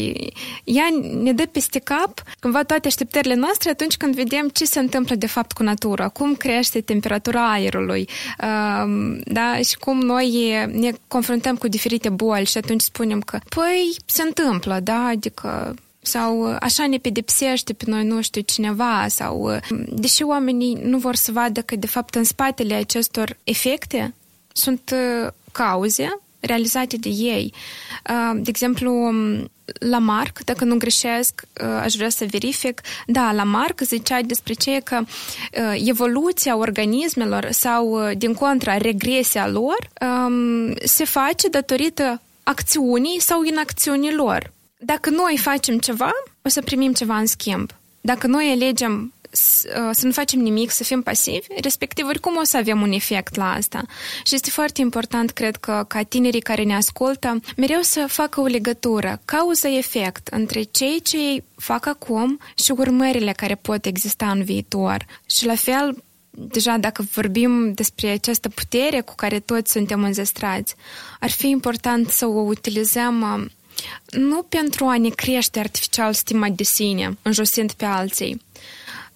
[0.63, 0.87] ea
[1.21, 5.27] ne dă peste cap cumva toate așteptările noastre atunci când vedem ce se întâmplă de
[5.27, 8.09] fapt cu natura, cum crește temperatura aerului,
[8.43, 9.57] um, da?
[9.57, 14.79] Și cum noi ne confruntăm cu diferite boli și atunci spunem că, păi, se întâmplă,
[14.83, 15.05] da?
[15.05, 21.15] Adică sau așa ne pedepsește pe noi, nu știu, cineva, sau deși oamenii nu vor
[21.15, 24.13] să vadă că, de fapt, în spatele acestor efecte
[24.53, 24.95] sunt
[25.51, 27.53] cauze realizate de ei.
[28.33, 29.11] De exemplu,
[29.79, 31.41] la Marc, dacă nu greșesc,
[31.81, 35.03] aș vrea să verific, da, la Marc zicea despre ce că
[35.75, 39.77] evoluția organismelor sau, din contra, regresia lor
[40.83, 44.53] se face datorită acțiunii sau inacțiunii lor.
[44.77, 47.69] Dacă noi facem ceva, o să primim ceva în schimb.
[48.01, 52.81] Dacă noi alegem să nu facem nimic, să fim pasivi, respectiv oricum o să avem
[52.81, 53.83] un efect la asta.
[54.23, 58.45] Și este foarte important, cred că, ca tinerii care ne ascultă, mereu să facă o
[58.45, 65.05] legătură, cauză-efect, între cei ce fac acum și urmările care pot exista în viitor.
[65.25, 70.75] Și la fel, deja dacă vorbim despre această putere cu care toți suntem înzestrați,
[71.19, 73.51] ar fi important să o utilizăm uh,
[74.09, 78.41] nu pentru a ne crește artificial stima de sine, înjosind pe alții,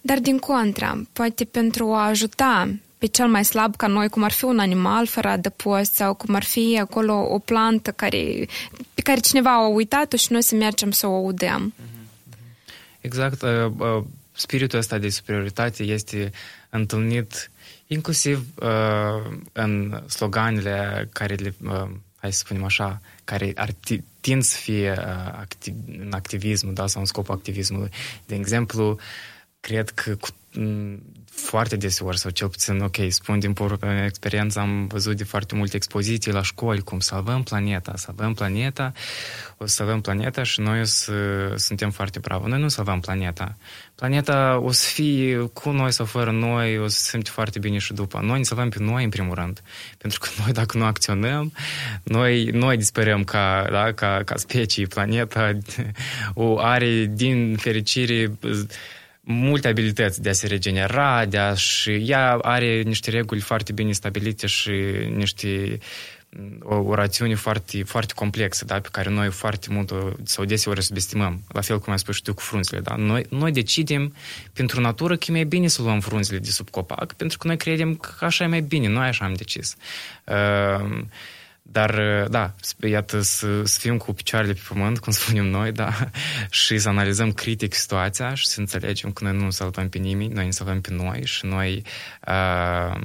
[0.06, 4.32] dar din contra, poate pentru a ajuta pe cel mai slab ca noi, cum ar
[4.32, 8.46] fi un animal fără adăpost sau cum ar fi acolo o plantă care,
[8.94, 11.74] pe care cineva a uitat-o și noi să mergem să o udăm.
[13.00, 13.42] Exact.
[13.42, 16.30] Uh, uh, spiritul ăsta de superioritate este
[16.70, 17.50] întâlnit
[17.86, 23.70] inclusiv uh, în sloganele care le, uh, hai să spunem așa, care ar
[24.20, 27.90] tind să fie uh, activ, în activism, da, sau în scopul activismului.
[28.26, 28.98] De exemplu,
[29.66, 30.28] cred că cu,
[31.30, 35.76] foarte deseori, sau cel puțin, ok, spun din propria experiență, am văzut de foarte multe
[35.76, 38.92] expoziții la școli, cum salvăm planeta, salvăm planeta,
[39.56, 41.12] o să salvăm planeta și noi o să
[41.56, 42.48] suntem foarte bravi.
[42.48, 43.56] Noi nu salvăm planeta.
[43.94, 47.78] Planeta o să fie cu noi sau fără noi, o să se simte foarte bine
[47.78, 48.20] și după.
[48.22, 49.62] Noi ne salvăm pe noi, în primul rând.
[50.02, 51.52] Pentru că noi, dacă nu acționăm,
[52.02, 54.86] noi, noi disperăm ca, da, ca, ca specii.
[54.86, 55.58] Planeta
[56.34, 58.38] o are, din fericire,
[59.28, 63.92] multe abilități de a se regenera, de a și ea are niște reguli foarte bine
[63.92, 64.70] stabilite și
[65.14, 65.78] niște
[66.62, 69.92] o, o rațiune foarte, foarte complexă, da, pe care noi foarte mult
[70.24, 72.80] sau deseori subestimăm, la fel cum ai spus și tu cu frunzele.
[72.80, 72.94] Da?
[72.96, 74.14] Noi, noi decidem
[74.52, 77.56] pentru natură că e mai bine să luăm frunzele de sub copac, pentru că noi
[77.56, 79.76] credem că așa e mai bine, noi așa am decis.
[80.24, 80.98] Uh,
[81.70, 86.10] dar, uh, da, iată, să, să fim cu picioarele pe pământ, cum spunem noi, da,
[86.50, 90.44] și să analizăm critic situația și să înțelegem că noi nu salvăm pe nimeni, noi
[90.44, 91.82] ne salvăm pe noi și noi,
[92.28, 93.00] uh,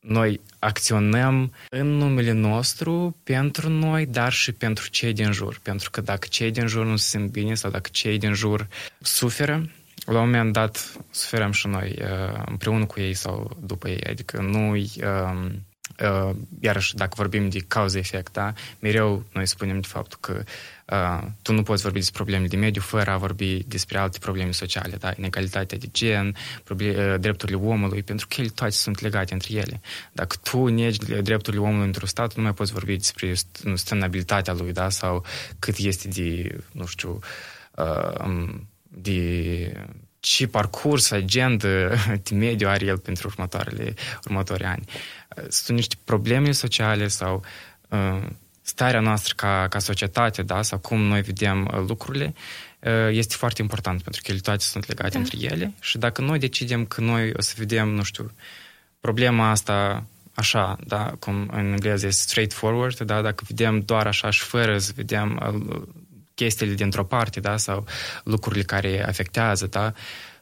[0.00, 5.60] noi acționăm în numele nostru pentru noi, dar și pentru cei din jur.
[5.62, 8.68] Pentru că dacă cei din jur nu se simt bine sau dacă cei din jur
[9.00, 9.70] suferă,
[10.06, 14.00] la un moment dat suferăm și noi uh, împreună cu ei sau după ei.
[14.00, 14.80] Adică nu uh,
[16.00, 16.30] Uh,
[16.60, 18.52] iarăși, dacă vorbim de cauză-efect, da?
[18.78, 20.42] mereu noi spunem de faptul că
[20.86, 24.50] uh, tu nu poți vorbi despre problemele de mediu fără a vorbi despre alte probleme
[24.50, 25.12] sociale, da?
[25.16, 29.80] inegalitatea de gen, probleme, uh, drepturile omului, pentru că ele toate sunt legate între ele.
[30.12, 34.88] Dacă tu negi drepturile omului într-un stat, nu mai poți vorbi despre sustenabilitatea lui, da?
[34.88, 35.24] sau
[35.58, 37.18] cât este de, nu știu,
[37.74, 39.63] uh, um, de
[40.24, 41.68] ce parcurs, agenda
[42.22, 43.94] de mediu are el pentru următoarele,
[44.24, 44.84] următorii ani
[45.48, 47.44] sunt niște probleme sociale sau
[47.88, 48.26] uh,
[48.62, 52.34] starea noastră ca, ca societate, da, sau cum noi vedem uh, lucrurile,
[52.80, 55.18] uh, este foarte important, pentru că ele toate sunt legate da.
[55.18, 58.30] între ele și dacă noi decidem că noi o să vedem, nu știu,
[59.00, 64.42] problema asta așa, da, cum în engleză este straightforward, da, dacă vedem doar așa și
[64.42, 65.38] fără să vedem
[66.34, 67.86] chestiile dintr-o parte, da, sau
[68.24, 69.92] lucrurile care afectează, da,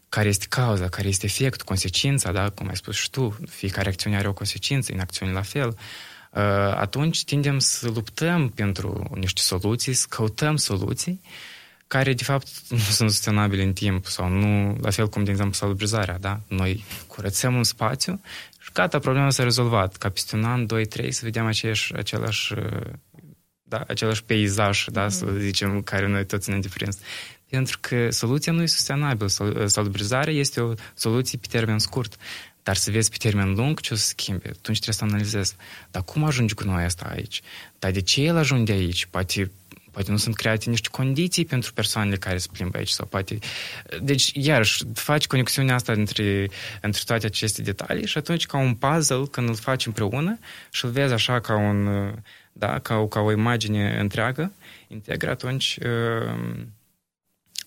[0.08, 4.16] care este cauza, care este efectul, consecința, da, cum ai spus și tu, fiecare acțiune
[4.16, 6.42] are o consecință, în acțiune la fel, uh,
[6.74, 11.20] atunci tindem să luptăm pentru niște soluții, să căutăm soluții
[11.92, 15.54] care, de fapt, nu sunt sustenabile în timp sau nu, la fel cum, de exemplu,
[15.54, 16.40] salubrizarea, da?
[16.48, 18.20] Noi curățăm un spațiu
[18.60, 19.96] și gata, problema s-a rezolvat.
[19.96, 22.54] Ca peste un an, doi, trei, să vedem aceeași, același,
[23.72, 25.08] da, același peisaj, da, mm.
[25.08, 26.98] să zicem, care noi toți ne-am deprins.
[27.48, 29.28] Pentru că soluția nu e sustenabilă.
[29.66, 32.16] Salubrizarea este o soluție pe termen scurt.
[32.62, 35.56] Dar să vezi pe termen lung ce o să schimbe, atunci trebuie să analizezi.
[35.90, 37.40] Dar cum ajunge cu noi asta aici?
[37.78, 39.06] Dar de ce el ajunge aici?
[39.06, 39.50] Poate
[39.92, 43.38] poate nu sunt create niște condiții pentru persoanele care se plimbă aici sau poate...
[44.02, 46.48] Deci, iarăși, faci conexiunea asta între,
[46.80, 50.38] între toate aceste detalii și atunci ca un puzzle, când îl faci împreună
[50.70, 52.12] și îl vezi așa ca un...
[52.52, 54.52] Da, ca, ca o imagine întreagă,
[54.88, 56.64] integră, atunci uh,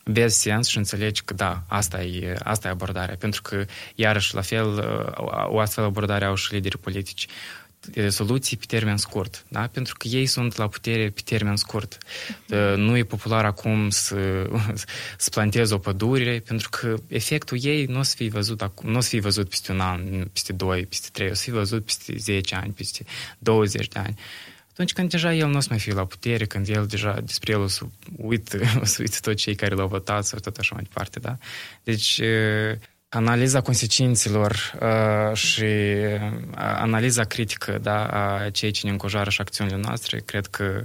[0.04, 3.16] vezi sens și înțelegi că da, asta e, asta e abordarea.
[3.16, 3.66] Pentru că,
[3.96, 7.28] iarăși, la fel, uh, o astfel abordare au și liderii politici
[8.10, 9.68] soluții pe termen scurt, da?
[9.68, 11.98] pentru că ei sunt la putere pe termen scurt.
[12.50, 14.50] Uh, nu e popular acum să,
[15.18, 18.98] să plantezi o pădure, pentru că efectul ei nu o să fie văzut acum, nu
[18.98, 21.86] o să fie văzut peste un an, peste doi, peste trei, o să fie văzut
[21.86, 23.06] peste 10 ani, peste
[23.40, 24.16] 20 de ani
[24.76, 27.52] atunci când deja el nu o să mai fie la putere, când el deja despre
[27.52, 27.84] el o să
[28.18, 31.38] uită, o să uită toți cei care l-au votat sau tot așa mai departe, da?
[31.84, 32.22] Deci,
[33.16, 35.66] analiza consecințelor uh, și
[36.56, 40.84] analiza critică da, a cei ce ne încojoară și acțiunile noastre, cred că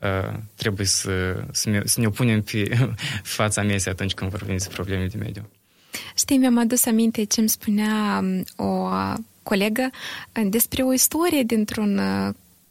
[0.00, 2.88] uh, trebuie să, să, ne, să ne opunem pe
[3.38, 5.48] fața mesei atunci când vorbim despre probleme de mediu.
[6.16, 8.24] Știi, mi-am adus aminte ce îmi spunea
[8.56, 8.88] o
[9.42, 9.90] colegă
[10.44, 12.00] despre o istorie dintr-un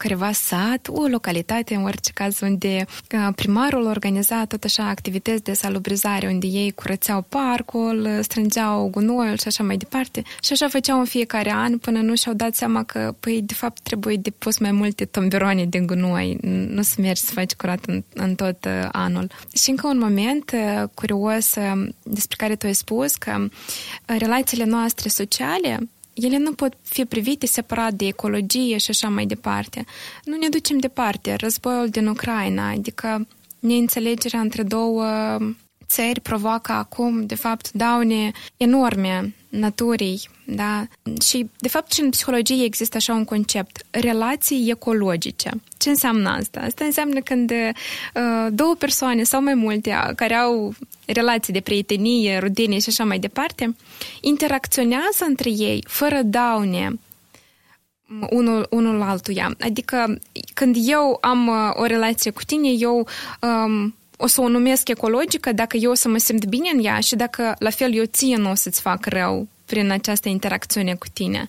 [0.03, 2.85] careva sat, o localitate, în orice caz, unde
[3.35, 9.63] primarul organiza tot așa activități de salubrizare, unde ei curățeau parcul, strângeau gunoiul și așa
[9.63, 10.21] mai departe.
[10.43, 13.81] Și așa făceau în fiecare an până nu și-au dat seama că, păi, de fapt,
[13.81, 16.37] trebuie depus mai multe tomberoane de gunoi,
[16.67, 19.31] nu să mergi să faci curat în, în tot anul.
[19.53, 20.51] Și încă un moment
[20.93, 21.53] curios
[22.03, 23.47] despre care tu ai spus că
[24.05, 25.79] relațiile noastre sociale
[26.13, 29.85] ele nu pot fi privite separat de ecologie și așa mai departe.
[30.23, 31.35] Nu ne ducem departe.
[31.35, 33.27] Războiul din Ucraina, adică
[33.59, 35.05] neînțelegerea între două
[35.87, 40.87] țări provoacă acum, de fapt, daune enorme naturii, da?
[41.25, 45.49] Și, de fapt, și în psihologie există așa un concept, relații ecologice.
[45.77, 46.59] Ce înseamnă asta?
[46.59, 50.73] Asta înseamnă când uh, două persoane sau mai multe care au
[51.05, 53.75] relații de prietenie, rudenie și așa mai departe,
[54.21, 56.99] interacționează între ei fără daune
[58.29, 59.55] unul, unul altuia.
[59.59, 60.19] Adică
[60.53, 63.07] când eu am uh, o relație cu tine, eu
[63.41, 66.99] um, o să o numesc ecologică dacă eu o să mă simt bine în ea
[66.99, 71.05] și dacă la fel eu ție nu o să-ți fac rău prin această interacțiune cu
[71.13, 71.47] tine.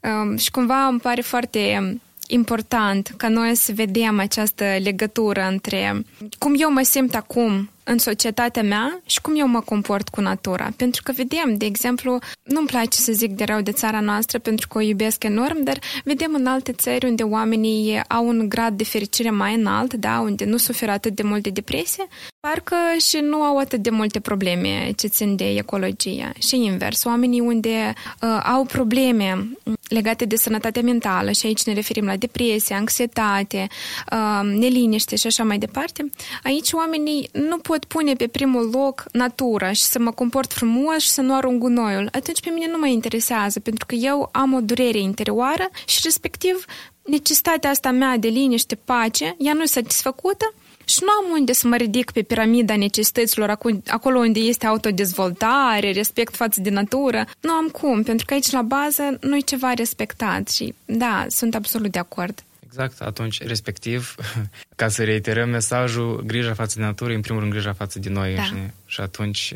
[0.00, 6.04] Um, și cumva îmi pare foarte important ca noi să vedem această legătură între
[6.38, 10.68] cum eu mă simt acum în societatea mea și cum eu mă comport cu natura.
[10.76, 14.68] Pentru că vedem, de exemplu, nu-mi place să zic de rău de țara noastră pentru
[14.68, 18.84] că o iubesc enorm, dar vedem în alte țări unde oamenii au un grad de
[18.84, 22.06] fericire mai înalt, da, unde nu suferă atât de mult de depresie,
[22.40, 22.76] parcă
[23.08, 26.32] și nu au atât de multe probleme ce țin de ecologie.
[26.38, 29.48] Și invers, oamenii unde uh, au probleme
[29.88, 33.66] legate de sănătatea mentală și aici ne referim la depresie, anxietate,
[34.12, 36.10] uh, neliniște și așa mai departe,
[36.42, 41.08] aici oamenii nu pot pune pe primul loc natura și să mă comport frumos și
[41.08, 42.08] să nu arunc gunoiul.
[42.12, 46.64] Atunci pe mine nu mă interesează, pentru că eu am o durere interioară și respectiv
[47.02, 50.54] necesitatea asta mea de liniște, pace, ea nu e satisfăcută
[50.84, 56.36] și nu am unde să mă ridic pe piramida necesităților acolo unde este autodezvoltare, respect
[56.36, 57.26] față de natură.
[57.40, 61.54] Nu am cum, pentru că aici la bază nu e ceva respectat și da, sunt
[61.54, 62.44] absolut de acord.
[62.76, 64.14] Exact, atunci, respectiv,
[64.80, 68.34] ca să reiterăm mesajul, grija față de natură, în primul rând grija față de noi
[68.34, 68.40] da.
[68.40, 68.74] înșine.
[68.86, 69.54] Și atunci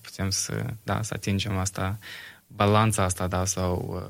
[0.00, 1.98] putem să, da, să atingem asta,
[2.46, 4.02] balanța asta, da, sau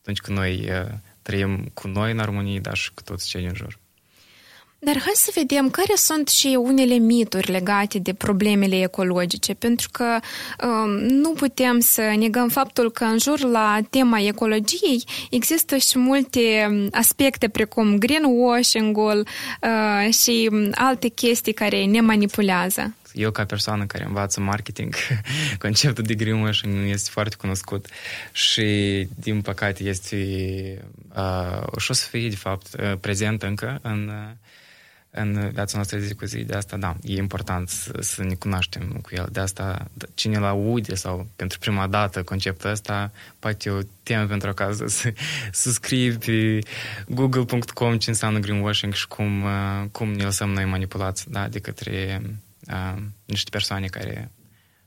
[0.00, 0.70] atunci când noi
[1.22, 3.78] trăim cu noi în armonie, dar și cu toți cei din jur.
[4.78, 10.18] Dar hai să vedem care sunt și unele mituri legate de problemele ecologice, pentru că
[10.66, 16.66] um, nu putem să negăm faptul că în jur la tema ecologiei există și multe
[16.68, 19.26] um, aspecte precum greenwashing-ul
[19.62, 22.94] uh, și um, alte chestii care ne manipulează.
[23.12, 24.94] Eu, ca persoană care învață marketing,
[25.58, 27.86] conceptul de greenwashing nu este foarte cunoscut
[28.32, 28.64] și,
[29.14, 30.16] din păcate, este
[31.16, 34.34] uh, și o să fie, de fapt, uh, prezent încă în uh,
[35.20, 36.38] în viața noastră zi cu zi.
[36.44, 39.28] De asta, da, e important să, să ne cunoaștem cu el.
[39.32, 44.48] De asta, cine la aude sau pentru prima dată conceptul ăsta, poate o temă pentru
[44.48, 45.12] acasă să,
[45.52, 46.58] să scrie pe
[47.08, 52.22] google.com ce înseamnă greenwashing și cum, uh, cum ne lăsăm noi manipulați da, de către
[52.70, 54.30] uh, niște persoane care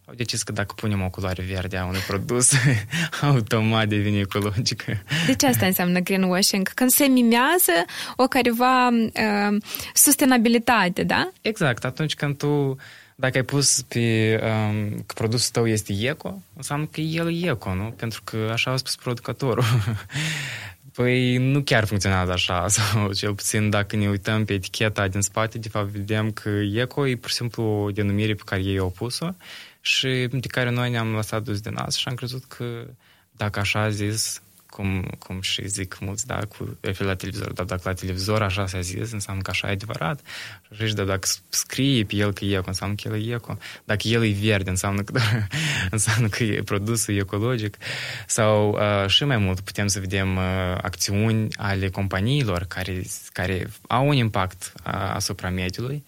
[0.09, 2.51] au decis că dacă punem o culoare verde a unui produs,
[3.21, 5.03] automat devine ecologică.
[5.25, 7.71] Deci asta înseamnă greenwashing, când se mimează
[8.15, 9.61] o careva uh,
[9.93, 11.31] sustenabilitate, da?
[11.41, 12.75] Exact, atunci când tu
[13.15, 17.73] dacă ai pus pe um, că produsul tău este eco, înseamnă că el e eco,
[17.73, 17.93] nu?
[17.97, 19.63] Pentru că așa a spus producătorul.
[20.93, 25.57] Păi nu chiar funcționează așa, sau cel puțin dacă ne uităm pe eticheta din spate,
[25.57, 28.89] de fapt vedem că eco e pur și simplu o denumire pe care ei au
[28.89, 29.29] pus-o
[29.81, 32.85] și de care noi ne-am lăsat dus de nas și am crezut că
[33.31, 37.81] dacă așa zis, cum, cum și zic mulți, da, cu refer la televizor, dar dacă
[37.83, 40.21] la televizor așa s-a zis, înseamnă că așa e adevărat.
[40.85, 43.57] Și dar dacă scrie pe el că e eco, înseamnă că el e eco.
[43.83, 45.19] Dacă el e verde, înseamnă că,
[45.91, 47.77] înseamnă că e produsul ecologic.
[48.27, 50.43] Sau uh, și mai mult putem să vedem uh,
[50.81, 53.03] acțiuni ale companiilor care,
[53.33, 56.03] care au un impact uh, asupra mediului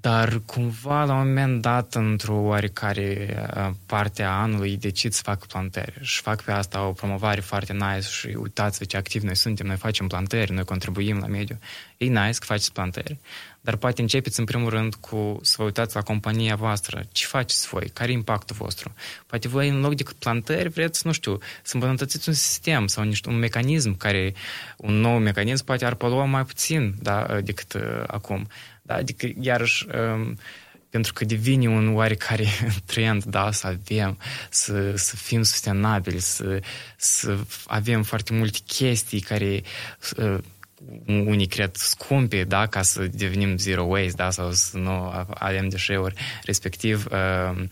[0.00, 5.46] dar cumva, la un moment dat, într-o oarecare uh, parte a anului, decid să fac
[5.46, 5.98] plantări.
[6.00, 9.76] Și fac pe asta o promovare foarte nice și uitați-vă ce activ noi suntem, noi
[9.76, 11.58] facem plantări, noi contribuim la mediu.
[11.96, 13.18] E nice că faceți plantări,
[13.60, 17.04] dar poate începeți în primul rând cu să vă uitați la compania voastră.
[17.12, 17.88] Ce faceți voi?
[17.92, 18.94] Care e impactul vostru?
[19.26, 23.28] Poate voi în loc de plantări vreți, nu știu, să îmbunătățiți un sistem sau niște,
[23.28, 24.34] un mecanism care,
[24.76, 28.46] un nou mecanism poate ar polua mai puțin da, decât uh, acum.
[28.86, 28.94] Da?
[28.94, 30.38] Adică, iarăși, um,
[30.90, 32.46] pentru că devine un oarecare
[32.92, 34.18] trend, da, să avem,
[34.50, 36.60] să, să fim sustenabili, să,
[36.96, 39.62] să avem foarte multe chestii care
[40.16, 40.38] uh,
[41.06, 46.14] unii cred scumpe, da, ca să devenim zero waste, da, sau să nu avem deșeuri,
[46.44, 47.62] respectiv uh,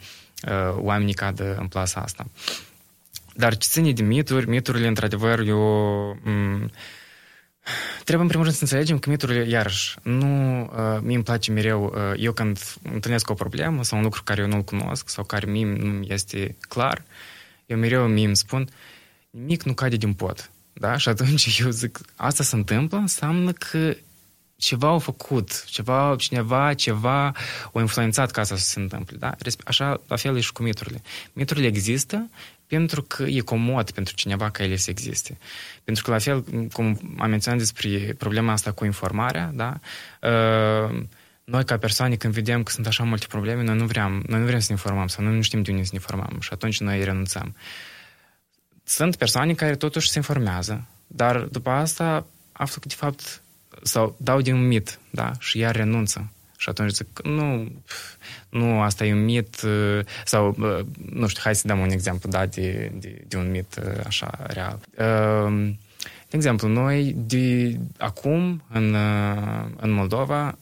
[0.48, 2.26] uh, oamenii cad în plasa asta.
[3.36, 5.60] Dar ce ține de mituri, miturile, într-adevăr, eu...
[6.24, 6.70] Um,
[7.94, 11.84] Trebuie în primul rând să înțelegem că miturile, iarăși, nu, uh, mie îmi place mereu,
[11.84, 12.58] uh, eu când
[12.92, 16.56] întâlnesc o problemă sau un lucru care eu nu-l cunosc sau care mie nu este
[16.60, 17.04] clar,
[17.66, 18.68] eu mereu mie îmi spun,
[19.30, 20.50] nimic nu cade din pot.
[20.72, 20.96] Da?
[20.96, 23.96] Și atunci eu zic, asta se întâmplă, înseamnă că
[24.56, 27.32] ceva au făcut, ceva, cineva, ceva
[27.72, 29.16] o influențat ca asta să se întâmple.
[29.16, 29.34] Da?
[29.64, 31.02] Așa, la fel e și cu miturile.
[31.32, 32.28] Miturile există
[32.74, 35.38] pentru că e comod pentru cineva ca ele să existe.
[35.84, 39.78] Pentru că, la fel, cum am menționat despre problema asta cu informarea, da?
[40.20, 41.02] Uh,
[41.44, 44.46] noi ca persoane când vedem că sunt așa multe probleme, noi nu vrem, noi nu
[44.46, 46.80] vrem să ne informăm sau noi nu știm de unde să ne informăm și atunci
[46.80, 47.56] noi renunțăm.
[48.84, 53.42] Sunt persoane care totuși se informează, dar după asta află că de fapt
[53.82, 56.32] sau dau din un mit, da, și iar renunță.
[56.64, 57.72] Și atunci zic, nu,
[58.48, 62.30] nu, asta e un mit, uh, sau, uh, nu știu, hai să dăm un exemplu,
[62.30, 64.78] da, de, de, de un mit uh, așa real.
[66.28, 68.96] De exemplu, noi de acum, în,
[69.76, 70.58] în Moldova,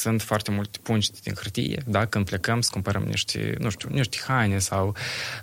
[0.00, 2.06] sunt foarte multe pungi din hârtie, da?
[2.06, 4.94] Când plecăm să cumpărăm niște, nu știu, niște haine sau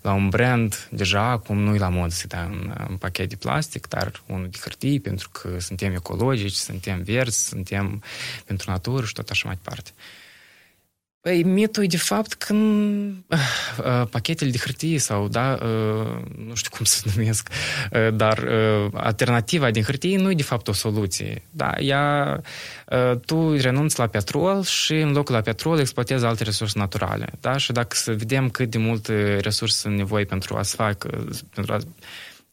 [0.01, 3.87] la un brand, deja acum nu-i la mod să dai un, un pachet de plastic,
[3.87, 8.03] dar unul de hârtie, pentru că suntem ecologici, suntem verzi, suntem
[8.45, 9.91] pentru natură și tot așa mai departe.
[11.23, 16.69] Păi, mitul e de fapt că uh, pachetele de hârtie sau, da, uh, nu știu
[16.75, 17.49] cum să numesc,
[17.91, 21.41] uh, dar uh, alternativa din hârtie nu e de fapt o soluție.
[21.51, 22.39] Da, ea,
[22.89, 27.25] uh, tu renunți la petrol și în locul la petrol exploatezi alte resurse naturale.
[27.39, 27.57] Da?
[27.57, 31.05] Și dacă să vedem cât de multe resurse sunt nevoie pentru a se fac,
[31.53, 31.77] pentru a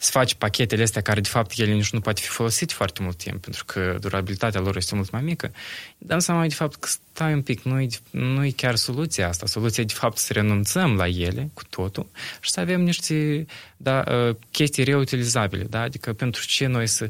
[0.02, 3.16] să faci pachetele astea care, de fapt, ele nici nu poate fi folosit foarte mult
[3.16, 5.52] timp, pentru că durabilitatea lor este mult mai mică,
[5.98, 9.46] dăm seama, de fapt, că stai un pic, nu-i, nu-i chiar soluția asta.
[9.46, 12.06] Soluția, de fapt, să renunțăm la ele cu totul
[12.40, 13.46] și să avem niște
[13.76, 15.80] da, ă, chestii reutilizabile, da?
[15.80, 17.08] Adică pentru ce noi să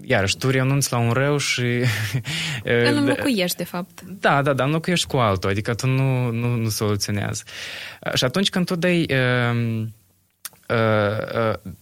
[0.00, 1.62] iarăși, tu renunți la un rău și...
[2.62, 4.00] Îl înlocuiești, de fapt.
[4.02, 7.42] Da, da, da, înlocuiești cu altul, adică tu nu, nu, nu soluționează.
[8.14, 9.06] Și atunci când tu dai...
[9.10, 9.84] Uh,
[10.72, 11.72] uh, uh,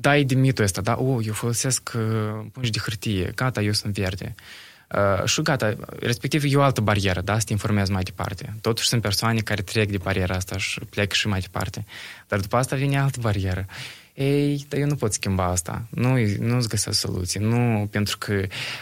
[0.00, 0.96] dai de mitul ăsta, da?
[0.98, 4.34] Oh, eu folosesc uh, pungi de hârtie, gata, eu sunt verde.
[4.94, 7.38] Uh, și gata, respectiv e o altă barieră, da?
[7.38, 8.54] Să te informezi mai departe.
[8.60, 11.84] Totuși sunt persoane care trec de bariera asta și plec și mai departe.
[12.28, 13.66] Dar după asta vine altă barieră.
[14.20, 15.86] Ei, dar eu nu pot schimba asta.
[15.90, 17.40] Nu, nu-ți găsesc soluții.
[17.40, 18.32] Nu, pentru că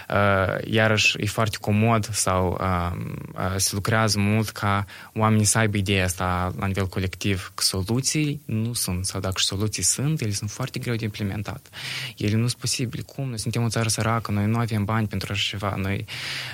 [0.08, 3.00] uh, iarăși e foarte comod sau uh,
[3.34, 4.84] uh, se lucrează mult ca
[5.14, 9.04] oamenii să aibă ideea asta la nivel colectiv, că soluții nu sunt.
[9.04, 11.68] Sau dacă soluții sunt, ele sunt foarte greu de implementat.
[12.16, 13.02] Ele nu sunt posibile.
[13.02, 13.28] Cum?
[13.28, 15.74] Noi suntem o țară săracă, noi nu avem bani pentru așa ceva.
[15.76, 16.04] Noi,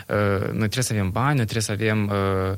[0.09, 2.57] uh, noi trebuie să avem bani, noi trebuie să avem uh,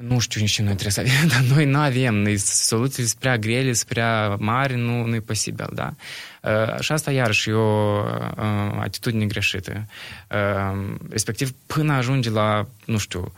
[0.00, 2.14] nu știu nici ce noi trebuie să avem, dar noi nu avem.
[2.14, 5.94] Noi, soluțiile sunt prea grele, sunt prea mari, nu, nu e posibil, da?
[6.42, 9.86] Uh, și asta iarăși e o uh, atitudine greșită.
[10.30, 13.32] Uh, respectiv, până ajunge la, nu știu,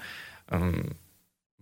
[0.50, 0.96] um,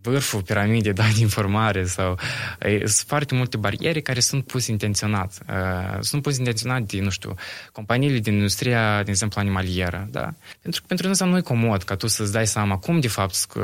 [0.03, 2.19] vârful piramidei da, de informare sau
[2.61, 5.39] e, sunt foarte multe bariere care sunt puse intenționat.
[5.49, 7.35] Uh, sunt puse intenționat de, nu știu,
[7.73, 10.35] companiile din industria, de exemplu, animalieră, da?
[10.63, 13.47] Pentru că pentru noi nu e comod ca tu să-ți dai seama cum, de fapt,
[13.57, 13.63] uh,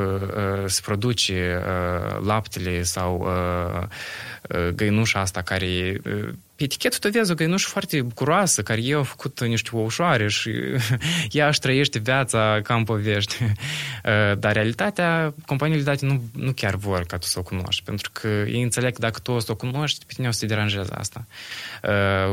[0.65, 3.83] se produce uh, laptele sau uh,
[4.49, 8.99] uh, găinușa asta care uh, pe etichetă tu vezi o găinușă foarte bucuroasă, care eu
[8.99, 10.51] a făcut niște oușoare și
[11.31, 13.35] ea își trăiește viața ca în povești.
[14.39, 18.27] Dar realitatea, companiile date nu, nu chiar vor ca tu să o cunoști, pentru că
[18.27, 20.91] ei înțeleg că dacă tu o să o cunoști, pe tine o să te deranjeze
[20.93, 21.25] asta.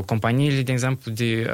[0.06, 1.50] Companiile, de exemplu, de,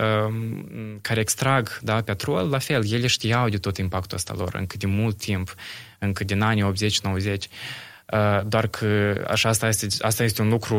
[1.01, 4.87] care extrag da, petrol, la fel, ele știau de tot impactul ăsta lor încă de
[4.87, 5.55] mult timp,
[5.99, 7.37] încă din anii 80-90,
[8.47, 10.79] doar că așa asta este, asta este un lucru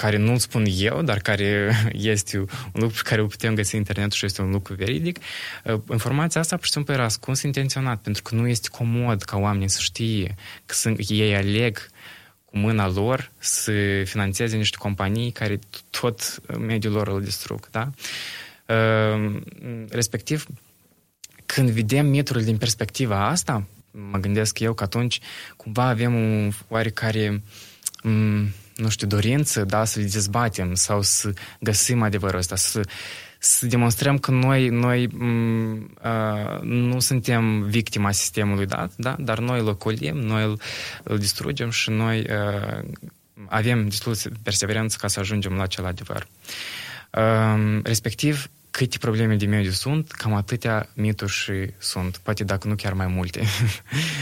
[0.00, 1.72] care nu-l spun eu, dar care
[2.14, 5.18] este un lucru pe care îl putem găsi în internet și este un lucru veridic,
[5.64, 9.36] uh, informația asta pur și simplu era ascuns intenționat, pentru că nu este comod ca
[9.36, 10.34] oamenii să știe
[10.66, 11.88] că sunt, ei aleg
[12.44, 13.72] cu mâna lor să
[14.04, 15.58] financeze niște companii care
[15.90, 17.68] tot mediul lor îl distrug.
[17.70, 17.90] Da?
[18.66, 19.40] Uh,
[19.90, 20.46] respectiv,
[21.46, 25.20] când vedem miturile din perspectiva asta, mă gândesc eu că atunci
[25.56, 27.42] cumva avem un oarecare
[28.80, 32.80] nu știu, dorință, da, să le dezbatem sau să găsim adevărul ăsta, să,
[33.38, 39.60] să demonstrăm că noi, noi m- uh, nu suntem victima sistemului dat, da, dar noi
[39.60, 40.60] îl ocolim, noi îl,
[41.02, 42.88] îl distrugem și noi uh,
[43.48, 46.26] avem destul de perseverență ca să ajungem la acel adevăr.
[47.12, 52.74] Uh, respectiv, câte probleme de mediu sunt, cam atâtea mituri și sunt, poate dacă nu
[52.74, 53.42] chiar mai multe.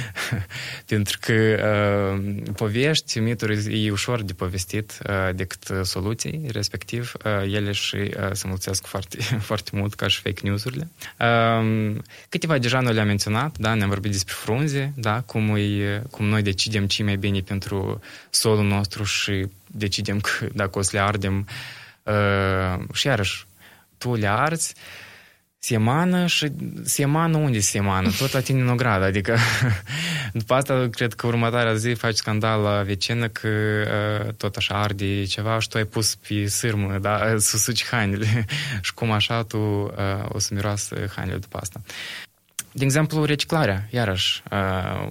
[0.86, 7.55] Pentru că uh, povești, mituri e ușor de povestit uh, decât uh, soluții, respectiv uh,
[7.55, 9.18] ele și uh, se mulțesc foarte,
[9.49, 10.88] foarte mult ca și fake news-urile.
[11.20, 11.96] Uh,
[12.28, 16.42] câteva deja noi le-am menționat, da, ne-am vorbit despre frunze, da, cum, îi, cum noi
[16.42, 21.46] decidem ce mai bine pentru solul nostru și decidem că dacă o să le ardem
[22.03, 23.46] uh, și iarăși
[23.99, 24.74] tu le arzi,
[25.59, 28.11] se emană și se emană unde se emană?
[28.18, 29.36] Tot la tine în ogradă, adică
[30.32, 35.24] după asta cred că următoarea zi faci scandal la vecină că uh, tot așa arde
[35.24, 38.44] ceva și tu ai pus pe sârmă, da, să suci hainele
[38.86, 39.92] și cum așa tu uh,
[40.28, 41.80] o să miroasă hainele după asta.
[42.72, 45.09] De exemplu, reciclarea, iarăși, uh,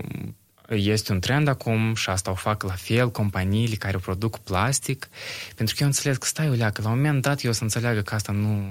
[0.69, 5.09] este un trend acum și asta o fac la fel companiile care produc plastic,
[5.55, 8.01] pentru că eu înțeleg că stai o leacă, la un moment dat eu să înțeleagă
[8.01, 8.65] că asta nu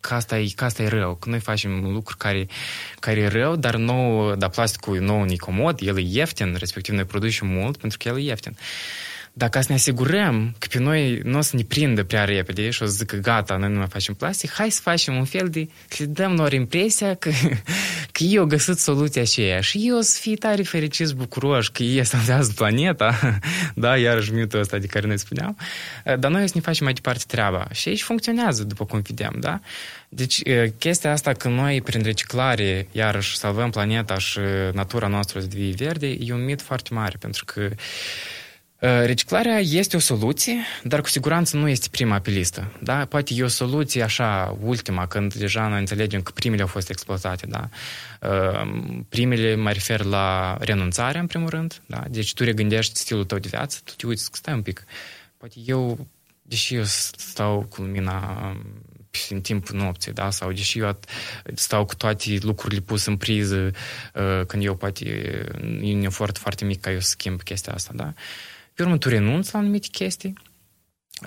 [0.00, 2.46] că asta e, că asta e rău, că noi facem lucruri care,
[3.00, 7.04] care e rău, dar nou, dar plasticul nou nu comod, el e ieftin, respectiv noi
[7.04, 8.56] producem mult pentru că el e ieftin.
[9.38, 12.82] Dacă să ne asigurăm că pe noi nu o să ne prindă prea repede și
[12.82, 15.68] o să zică gata, noi nu mai facem plastic, hai să facem un fel de,
[15.88, 17.30] să le dăm lor impresia că,
[18.12, 19.60] că eu am găsit soluția aceea.
[19.60, 23.38] Și eu o să fie tare fericit bucuroși că ei salvează planeta,
[23.74, 25.56] da, iarăși mitul ăsta de care noi spuneam,
[26.04, 27.66] dar noi o să ne facem mai departe treaba.
[27.72, 29.60] Și aici funcționează după cum vedem, da?
[30.08, 30.42] Deci,
[30.78, 34.38] chestia asta că noi, prin reciclare, iarăși salvăm planeta și
[34.72, 37.68] natura noastră să devii verde, e un mit foarte mare, pentru că
[38.78, 42.72] Reciclarea este o soluție, dar cu siguranță nu este prima pe listă.
[42.82, 43.04] Da?
[43.04, 47.46] Poate e o soluție așa, ultima, când deja noi înțelegem că primele au fost exploatate.
[47.46, 47.68] Da?
[49.08, 51.82] Primele mă refer la renunțarea, în primul rând.
[51.86, 52.04] Da?
[52.10, 54.84] Deci tu regândești stilul tău de viață, tu te uiți, stai un pic.
[55.36, 56.06] Poate eu,
[56.42, 58.56] deși eu stau cu lumina
[59.28, 60.30] în timpul nopții, da?
[60.30, 60.98] sau deși eu
[61.54, 63.70] stau cu toate lucrurile puse în priză,
[64.46, 65.08] când eu poate
[65.82, 68.12] e un efort foarte mic ca eu să schimb chestia asta, da?
[68.76, 70.32] Pe urmă, tu renunți la anumite chestii,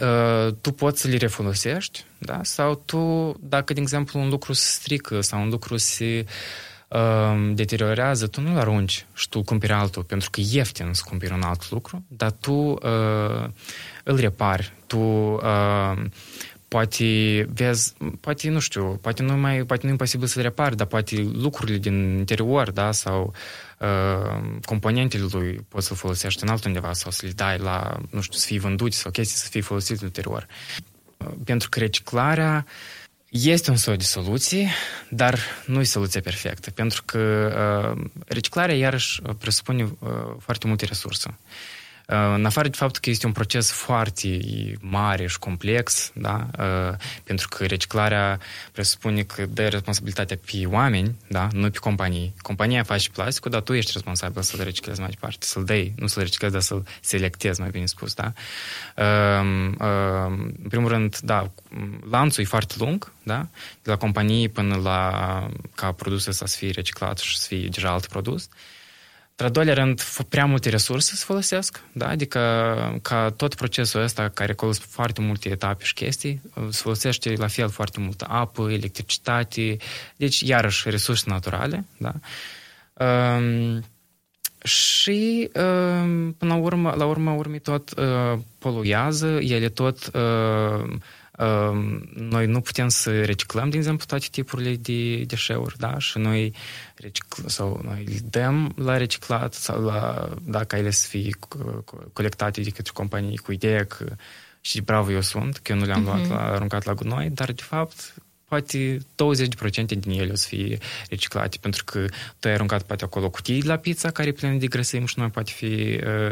[0.02, 2.44] uh, tu poți să le refolosești, da?
[2.44, 6.26] sau tu, dacă, de exemplu, un lucru se strică sau un lucru se
[6.88, 11.34] uh, deteriorează, tu nu-l arunci și tu cumperi altul, pentru că e ieftin să cumperi
[11.34, 13.50] un alt lucru, dar tu uh,
[14.04, 16.04] îl repari, tu uh,
[16.70, 20.88] poate vezi, poate, nu știu, poate nu mai, poate nu e posibil să repari, dar
[20.88, 23.34] poate lucrurile din interior, da, sau
[23.80, 28.38] uh, componentele lui poți să folosești în altundeva sau să le dai la, nu știu,
[28.38, 30.48] să fie vândute sau chestii să fie folosite ulterior.
[31.18, 32.66] Uh, pentru că reciclarea
[33.30, 34.70] este un soi de soluție,
[35.10, 37.20] dar nu e soluția perfectă, pentru că
[37.96, 40.10] uh, reciclarea, iarăși, presupune uh,
[40.40, 41.38] foarte multe resurse.
[42.12, 44.40] În afară de faptul că este un proces foarte
[44.80, 46.48] mare și complex, da?
[47.24, 48.40] pentru că reciclarea
[48.72, 51.48] presupune că dă responsabilitatea pe oameni, da?
[51.52, 52.34] nu pe companii.
[52.42, 56.24] Compania face plasticul, dar tu ești responsabil să-l reciclezi mai departe, să-l dai, nu să-l
[56.24, 58.14] reciclezi, dar să-l selectezi, mai bine spus.
[58.14, 58.34] Da?
[60.62, 61.52] În primul rând, da,
[62.10, 63.48] lanțul e foarte lung, da?
[63.82, 68.06] de la companii până la ca produsul să fie reciclat și să fie deja alt
[68.06, 68.50] produs.
[69.42, 72.08] Într-al doilea rând, prea multe resurse să folosesc, da?
[72.08, 72.40] adică
[73.02, 77.48] ca tot procesul ăsta, care acolo sunt foarte multe etape și chestii, se folosește la
[77.48, 79.78] fel foarte multă apă, electricitate,
[80.16, 82.14] deci iarăși resurse naturale, da?
[83.06, 83.84] Um,
[84.64, 90.96] și um, până la urmă, la urmă urmei tot uh, poluează, ele tot uh,
[92.14, 95.98] noi nu putem să reciclăm, de exemplu, toate tipurile de deșeuri, da?
[95.98, 96.54] Și noi
[96.96, 101.30] recicl- sau noi le dăm la reciclat sau la, dacă ele să fie
[102.14, 104.06] colectate de către companii cu ideea că
[104.62, 106.06] și bravo eu sunt, că eu nu le-am uh-huh.
[106.06, 108.14] luat, la, aruncat la gunoi, dar de fapt
[108.46, 109.02] poate 20%
[109.86, 110.78] din ele o să fie
[111.10, 112.06] reciclate, pentru că
[112.40, 115.22] tu ai aruncat poate acolo cutii la pizza care e plină de grăsimi și nu
[115.22, 116.32] mai poate fi uh,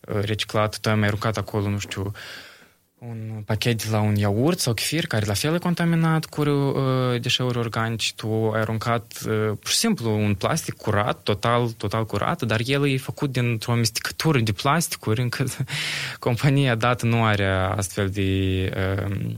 [0.00, 2.12] reciclat, tu ai mai aruncat acolo, nu știu, uh,
[3.10, 7.20] un pachet de la un iaurt sau kefir care la fel e contaminat cu uh,
[7.20, 12.42] deșeuri organice, tu ai aruncat uh, pur și simplu un plastic curat, total, total curat,
[12.42, 15.56] dar el e făcut dintr-o amestecătură de plasticuri încât
[16.18, 17.46] compania dată nu are
[17.76, 19.34] astfel de uh,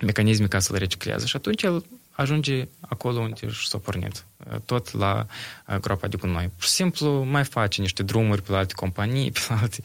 [0.00, 1.26] mecanisme ca să le recicleze.
[1.26, 1.84] Și atunci el
[2.16, 4.24] ajunge acolo unde și s-a pornit,
[4.64, 5.26] tot la
[5.80, 6.50] groapa de gunoi.
[6.54, 9.80] Pur și simplu mai face niște drumuri pe la alte companii, pe la alte,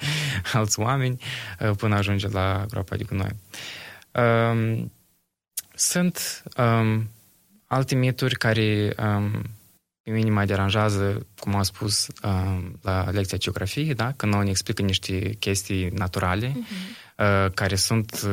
[0.53, 1.21] alți oameni,
[1.77, 3.35] până ajunge la groapa de gunoi.
[4.11, 4.91] Um,
[5.75, 7.09] sunt um,
[7.65, 9.31] alte mituri care um,
[10.03, 14.13] pe mine mai deranjează, cum am spus um, la lecția geografiei, da?
[14.15, 17.08] când noi ne explică niște chestii naturale, uh-huh
[17.53, 18.27] care sunt,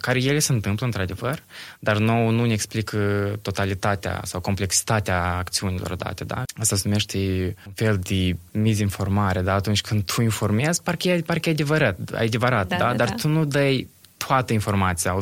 [0.00, 1.42] care ele se întâmplă într-adevăr,
[1.78, 2.98] dar nou nu ne explică
[3.42, 6.42] totalitatea sau complexitatea acțiunilor date, da?
[6.54, 7.18] Asta se numește
[7.66, 9.54] un fel de mizinformare, da?
[9.54, 12.84] Atunci când tu informezi, parcă e, parcă e adevărat, adevărat da, da?
[12.84, 12.94] da?
[12.94, 13.14] Dar da.
[13.14, 15.18] tu nu dai toată informația,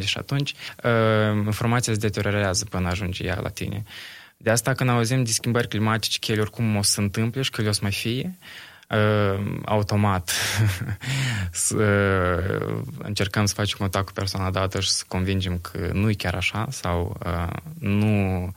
[0.00, 3.84] 100% și atunci uh, informația se deteriorează până ajunge ea la tine.
[4.36, 7.50] De asta când auzim de schimbări climatice, că ele oricum o să se întâmple și
[7.50, 8.71] că ele o să mai fie, uh,
[9.64, 10.30] automat
[11.52, 16.14] să uh, încercăm să facem contact cu persoana dată și să convingem că nu e
[16.14, 18.52] chiar așa sau uh, nu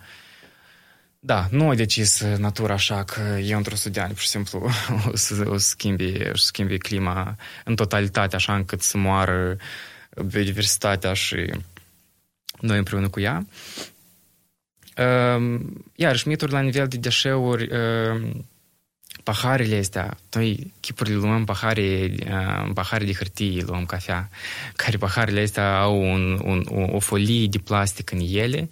[1.26, 4.70] da, nu a decis natura așa că eu într-o studian, pur și simplu,
[5.12, 9.58] o să, o să schimbi, o să schimbi clima în totalitate, așa încât să moară
[10.26, 11.52] biodiversitatea și
[12.60, 13.46] noi împreună cu ea.
[14.98, 15.60] uh,
[15.96, 18.32] iarăși, mituri la nivel de deșeuri, uh,
[19.26, 24.30] paharele astea, noi chipurile luăm pahare, uh, pahare de hârtie, luăm cafea,
[24.76, 28.70] care paharele astea au un, un, o, o folie de plastic în ele,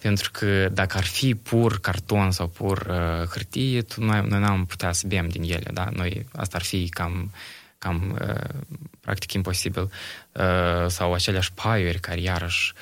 [0.00, 4.66] pentru că dacă ar fi pur carton sau pur uh, hârtie, tu, noi, noi n-am
[4.66, 5.88] putea să bem din ele, da?
[5.92, 7.32] Noi, asta ar fi cam,
[7.78, 8.60] cam uh,
[9.00, 9.90] practic imposibil.
[10.32, 12.72] Uh, sau aceleași paiuri care iarăși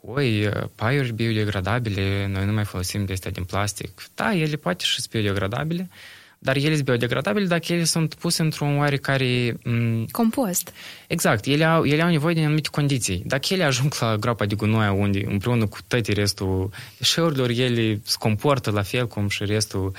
[0.00, 4.02] oi, uh, paiuri biodegradabile, noi nu mai folosim de astea din plastic.
[4.14, 5.88] Da, ele poate și sunt biodegradabile,
[6.42, 9.52] dar ele sunt biodegradabile dacă ele sunt puse într-un oarecare...
[9.52, 10.72] M- Compost.
[11.06, 11.44] Exact.
[11.44, 13.22] Ele au, ele au nevoie de anumite condiții.
[13.26, 18.16] Dacă ele ajung la groapa de gunoi unde împreună cu toate restul deșeurilor, ele se
[18.18, 19.92] comportă la fel cum și restul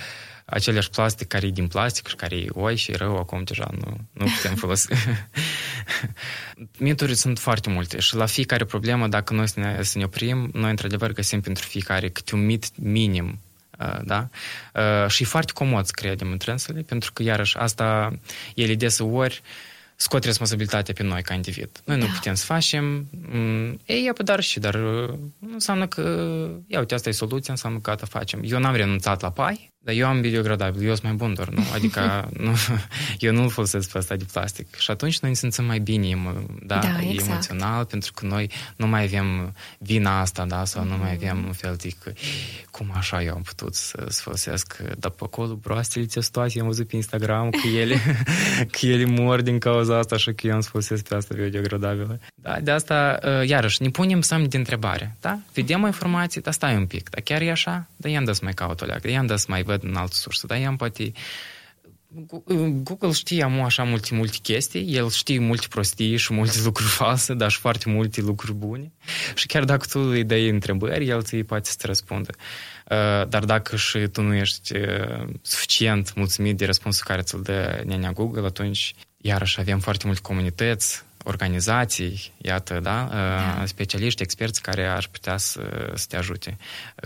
[0.45, 3.97] aceleași plastic care e din plastic și care e oi și rău, acum deja nu,
[4.11, 4.87] nu putem folosi.
[6.77, 10.49] Mituri sunt foarte multe și la fiecare problemă, dacă noi să ne, să ne oprim,
[10.53, 13.39] noi într-adevăr găsim pentru fiecare câte un mit minim
[14.03, 14.29] da?
[15.07, 18.19] Și e foarte comod să credem în trânsele, pentru că, iarăși, asta,
[18.55, 19.41] ele deseori
[19.95, 21.69] scot responsabilitatea pe noi ca individ.
[21.85, 22.05] Noi da.
[22.05, 23.09] nu putem să facem,
[23.85, 26.01] ei, ia dar și, dar nu înseamnă că,
[26.67, 28.41] ia uite, asta e soluția, înseamnă că asta facem.
[28.43, 31.63] Eu n-am renunțat la pai, dar eu am biodegradabil, eu sunt mai bun doar, nu?
[31.73, 32.01] Adică
[32.45, 32.55] nu,
[33.19, 34.75] eu nu folosesc pe asta de plastic.
[34.75, 36.09] Și atunci noi ne simțim mai bine
[36.63, 37.29] da, da, exact.
[37.29, 40.89] emoțional, pentru că noi nu mai avem vina asta, da, sau mm.
[40.89, 42.11] nu mai avem un fel de că,
[42.71, 46.87] cum așa eu am putut să, să folosesc, dar pe acolo broastele testoase, am văzut
[46.87, 47.95] pe Instagram că ele,
[48.71, 52.19] că ele mor din cauza asta și că eu am să folosesc pe asta biodegradabilă.
[52.35, 55.39] Da, de asta, uh, iarăși, ne punem semn de întrebare, da?
[55.53, 57.87] Vedem o informație, dar stai un pic, dar chiar e așa?
[57.95, 60.15] Dar i-am dat să mai caut o leacă, i-am dat să mai văd în altă
[60.15, 61.11] sursă, dar i-am poate...
[62.83, 67.33] Google știe am așa multe, multe chestii, el știe multe prostii și multe lucruri false,
[67.33, 68.91] dar și foarte multe lucruri bune.
[69.35, 72.29] Și chiar dacă tu îi dai întrebări, el ți poate să te răspundă.
[72.89, 77.81] Uh, dar dacă și tu nu ești uh, suficient mulțumit de răspunsul care ți-l dă
[77.85, 83.63] nenea Google, atunci iarăși avem foarte multe comunități organizații, iată, da, da.
[83.65, 86.57] specialiști, experți care ar putea să, să te ajute,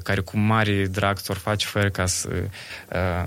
[0.03, 2.29] care cu mare drag ți-or face fără ca să,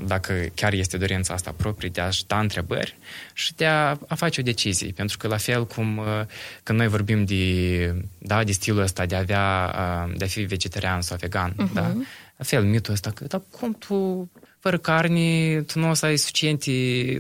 [0.04, 2.96] dacă chiar este dorința asta proprie, de a-și da întrebări
[3.32, 4.92] și de a, a face o decizie.
[4.92, 6.02] Pentru că la fel cum
[6.62, 9.72] când noi vorbim de, da, de stilul ăsta de a avea,
[10.16, 11.72] de a fi vegetarian sau vegan, uh-huh.
[11.72, 11.92] da,
[12.36, 14.30] la fel, mitul ăsta, că, dar cum tu
[14.60, 16.70] fără carne, tu nu o să ai suficiente,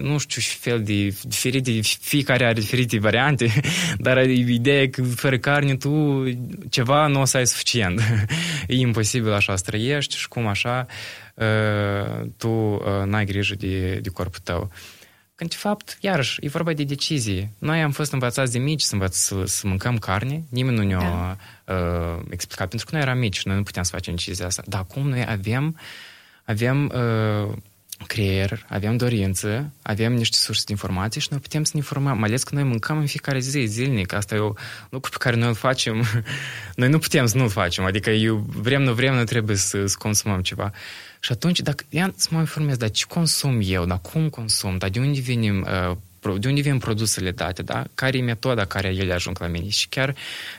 [0.00, 3.52] nu știu ce fel de diferite, fiecare are diferite variante,
[4.06, 6.24] dar ideea e că fără carne tu
[6.68, 8.00] ceva nu o să ai suficient.
[8.66, 10.86] e imposibil așa să trăiești și cum așa
[11.34, 14.70] uh, tu uh, n-ai grijă de, de corpul tău.
[15.34, 17.50] Când, de fapt, iarăși, e vorba de decizie.
[17.58, 20.98] Noi am fost învățați de mici să, învăț, să, să mâncăm carne, nimeni nu ne-a
[21.64, 21.74] da.
[21.74, 24.62] uh, explicat, pentru că noi eram mici și noi nu puteam să facem decizia asta.
[24.66, 25.80] Dar acum noi avem uh,
[26.48, 27.56] avem uh,
[28.06, 32.28] creier, avem dorință, avem niște surse de informații și noi putem să ne informăm, mai
[32.28, 34.12] ales că noi mâncăm în fiecare zi, zilnic.
[34.12, 34.52] Asta e o
[34.90, 36.04] lucru pe care noi îl facem.
[36.80, 39.96] noi nu putem să nu-l facem, adică eu, vrem, nu vrem, nu trebuie să, să
[39.98, 40.70] consumăm ceva.
[41.20, 44.88] Și atunci, dacă ia să mă informez, dar ce consum eu, dar cum consum, dar
[44.88, 47.84] de unde vine uh, de unde vin produsele date, da?
[47.94, 49.68] Care e metoda care ele ajung la mine?
[49.68, 50.14] Și chiar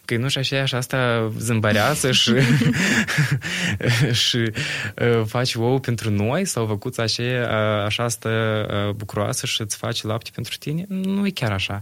[0.05, 2.34] că nu și așa, și asta zâmbăreasă și,
[4.28, 9.62] și uh, faci ou pentru noi sau făcuți așa, uh, așa asta uh, bucuroasă și
[9.62, 11.82] îți faci lapte pentru tine, nu e chiar așa.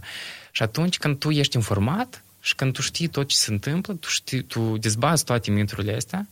[0.50, 4.08] Și atunci când tu ești informat și când tu știi tot ce se întâmplă, tu,
[4.08, 6.28] știi, tu dezbați toate minturile astea,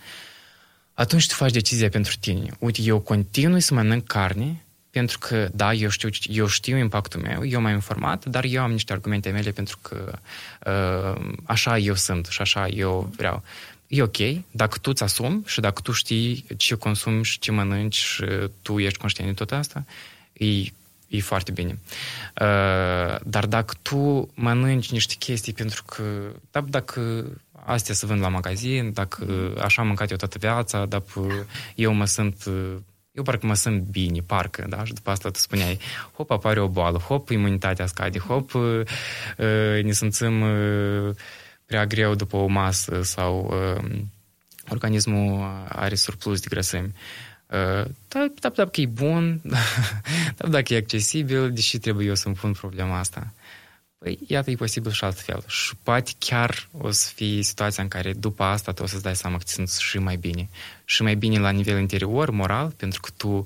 [0.95, 2.51] atunci tu faci decizia pentru tine.
[2.59, 4.66] Uite, eu continui să mănânc carne
[4.97, 8.73] pentru că, da, eu știu, eu știu impactul meu, eu m-am informat, dar eu am
[8.73, 10.19] niște argumente mele pentru că
[10.67, 13.43] uh, așa eu sunt și așa eu vreau.
[13.87, 14.17] E ok
[14.51, 18.25] dacă tu îți asumi și dacă tu știi ce consumi și ce mănânci și
[18.63, 19.85] tu ești conștient de tot asta,
[20.33, 20.47] e,
[21.09, 21.79] e foarte bine.
[22.41, 26.03] Uh, dar dacă tu mănânci niște chestii pentru că,
[26.51, 31.47] da, dacă astea se vând la magazin, dacă așa am mâncat eu toată viața, dacă
[31.75, 32.45] eu mă sunt
[33.17, 34.85] eu parcă mă simt bine, parcă, da?
[34.85, 35.79] Și după asta tu spuneai,
[36.17, 38.81] hop, apare o boală, hop, imunitatea scade, hop, uh,
[39.39, 41.15] uh, ne simțim uh,
[41.67, 44.01] prea greu după o masă sau uh,
[44.69, 46.93] organismul are surplus de grăsimi.
[47.47, 49.41] Uh, da, da, dacă e bun,
[50.37, 53.33] da, dacă e accesibil, deși trebuie eu să-mi pun problema asta.
[54.07, 55.45] Păi, iată, e posibil și altfel.
[55.47, 59.17] Și poate chiar o să fie situația în care după asta tu o să-ți dai
[59.17, 60.49] seama că ți și mai bine.
[60.85, 63.45] Și mai bine la nivel interior, moral, pentru că tu,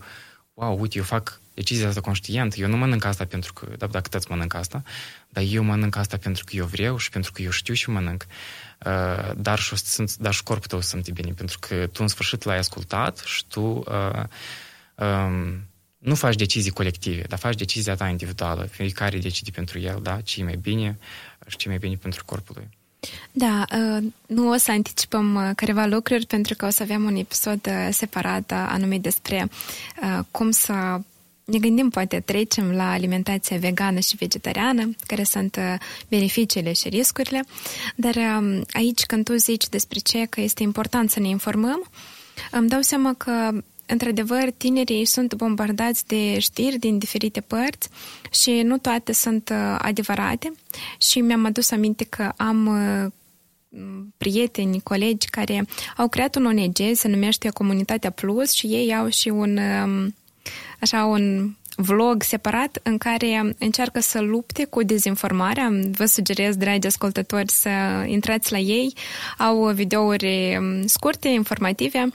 [0.54, 2.54] wow, uite, eu fac decizia asta conștient.
[2.58, 4.82] Eu nu mănânc asta pentru că, da, dacă toți mănânc asta,
[5.28, 8.26] dar eu mănânc asta pentru că eu vreau și pentru că eu știu și mănânc.
[8.86, 12.42] Uh, dar, și, sunt, dar și corpul tău sunt bine, pentru că tu în sfârșit
[12.42, 14.24] l-ai ascultat și tu uh,
[14.94, 15.69] um,
[16.00, 18.64] nu faci decizii colective, dar faci decizia ta individuală.
[18.64, 20.98] Fiecare decide pentru el, da, ce e mai bine
[21.46, 22.68] și ce e mai bine pentru corpul lui.
[23.32, 27.16] Da, uh, nu o să anticipăm uh, careva lucruri pentru că o să avem un
[27.16, 29.48] episod uh, separat anume despre
[30.30, 31.00] cum să
[31.44, 35.58] ne gândim, poate trecem la alimentația vegană și vegetariană, care sunt
[36.08, 37.44] beneficiile și riscurile,
[37.96, 41.90] dar um, aici când tu zici despre ce că este important să ne informăm,
[42.50, 43.50] îmi dau seama că
[43.90, 47.88] într-adevăr, tinerii sunt bombardați de știri din diferite părți
[48.30, 50.52] și nu toate sunt uh, adevărate.
[50.98, 53.12] Și mi-am adus aminte că am uh,
[54.16, 55.66] prieteni, colegi care
[55.96, 60.14] au creat un ONG, se numește Comunitatea Plus și ei au și un um,
[60.80, 65.70] așa un vlog separat în care încearcă să lupte cu dezinformarea.
[65.90, 67.68] Vă sugerez, dragi ascultători, să
[68.06, 68.94] intrați la ei.
[69.38, 72.08] Au videouri um, scurte, informative,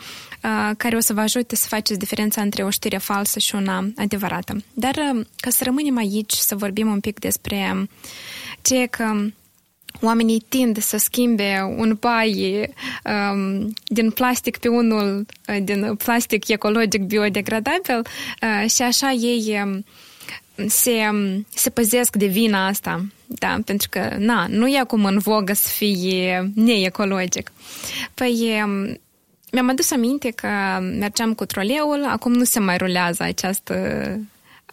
[0.78, 4.64] care o să vă ajute să faceți diferența între o știre falsă și una adevărată.
[4.74, 4.94] Dar
[5.36, 7.90] ca să rămânem aici, să vorbim un pic despre um,
[8.62, 9.26] ce că
[10.02, 12.70] oamenii tind să schimbe un pai
[13.04, 15.26] um, din plastic pe unul
[15.64, 19.86] din plastic ecologic biodegradabil uh, și așa ei um,
[20.68, 21.10] se,
[21.50, 23.06] se păzesc de vina asta.
[23.26, 27.52] Da, pentru că, na, nu e acum în vogă să fie neecologic.
[28.14, 28.64] Păi,
[29.52, 30.48] mi-am adus aminte că
[31.00, 33.76] mergeam cu troleul, acum nu se mai rulează această,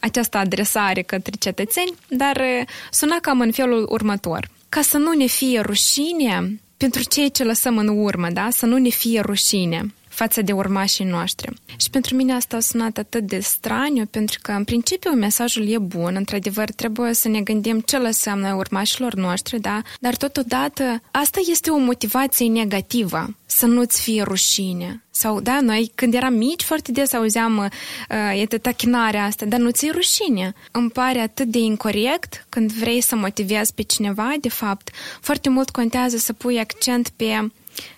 [0.01, 2.43] această adresare către cetățeni, dar
[2.91, 4.49] suna cam în felul următor.
[4.75, 8.49] Ca să nu ne fie rușine pentru cei ce lăsăm în urmă, da?
[8.51, 11.53] Să nu ne fie rușine față de urmașii noștri.
[11.77, 15.79] Și pentru mine asta a sunat atât de straniu, pentru că, în principiu, mesajul e
[15.79, 19.83] bun, într-adevăr, trebuie să ne gândim ce lăsăm noi urmașilor noștri, da?
[20.01, 25.03] Dar, totodată, asta este o motivație negativă, să nu-ți fie rușine.
[25.23, 29.71] Sau, da, noi când eram mici foarte des auzeam uh, e tachinarea asta, dar nu
[29.71, 30.55] ți-e rușine.
[30.71, 35.71] Îmi pare atât de incorrect când vrei să motivezi pe cineva, de fapt, foarte mult
[35.71, 37.51] contează să pui accent pe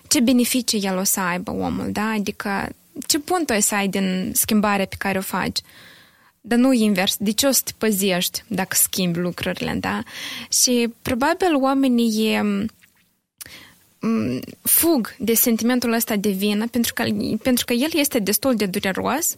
[0.07, 2.09] ce beneficii el o să aibă omul, da?
[2.09, 2.69] Adică
[3.07, 5.59] ce punct o să ai din schimbarea pe care o faci?
[6.41, 7.15] Dar nu invers.
[7.19, 10.03] De ce o să te păzești dacă schimbi lucrurile, da?
[10.61, 12.65] Și probabil oamenii e,
[14.61, 17.03] fug de sentimentul ăsta de vină pentru că,
[17.43, 19.35] pentru că el este destul de dureros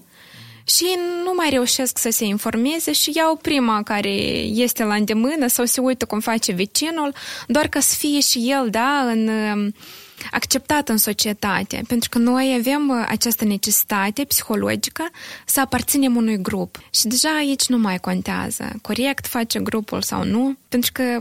[0.63, 0.85] și
[1.23, 4.13] nu mai reușesc să se informeze și iau prima care
[4.43, 7.13] este la îndemână sau se uită cum face vecinul,
[7.47, 9.29] doar ca să fie și el, da, în
[10.31, 15.03] acceptat în societate, pentru că noi avem uh, această necesitate psihologică
[15.45, 16.79] să aparținem unui grup.
[16.89, 21.19] Și deja aici nu mai contează corect face grupul sau nu, pentru că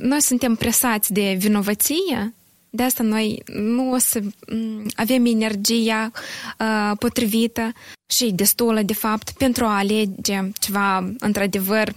[0.00, 2.34] noi suntem presați de vinovăție
[2.76, 4.20] de asta noi nu o să
[4.52, 6.10] mm, avem energia
[6.58, 7.72] uh, potrivită
[8.06, 11.92] și destulă, de fapt, pentru a alege ceva, într-adevăr,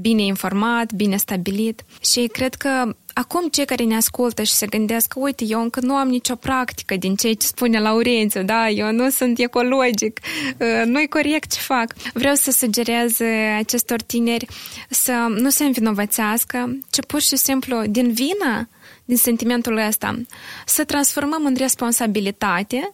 [0.00, 1.82] bine informat, bine stabilit.
[2.04, 5.94] Și cred că acum cei care ne ascultă și se gândesc, uite, eu încă nu
[5.94, 10.20] am nicio practică din ce spune Laurențiu, da, eu nu sunt ecologic,
[10.58, 11.94] uh, nu-i corect ce fac.
[12.12, 13.18] Vreau să sugerez
[13.58, 14.46] acestor tineri
[14.88, 18.68] să nu se învinovățească, ci pur și simplu din vină,
[19.10, 20.20] din sentimentul ăsta,
[20.66, 22.92] să transformăm în responsabilitate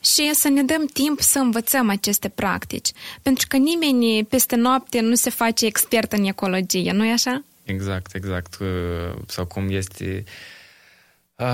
[0.00, 2.90] și să ne dăm timp să învățăm aceste practici.
[3.22, 7.44] Pentru că nimeni peste noapte nu se face expert în ecologie, nu-i așa?
[7.64, 8.56] Exact, exact.
[9.26, 10.24] Sau cum este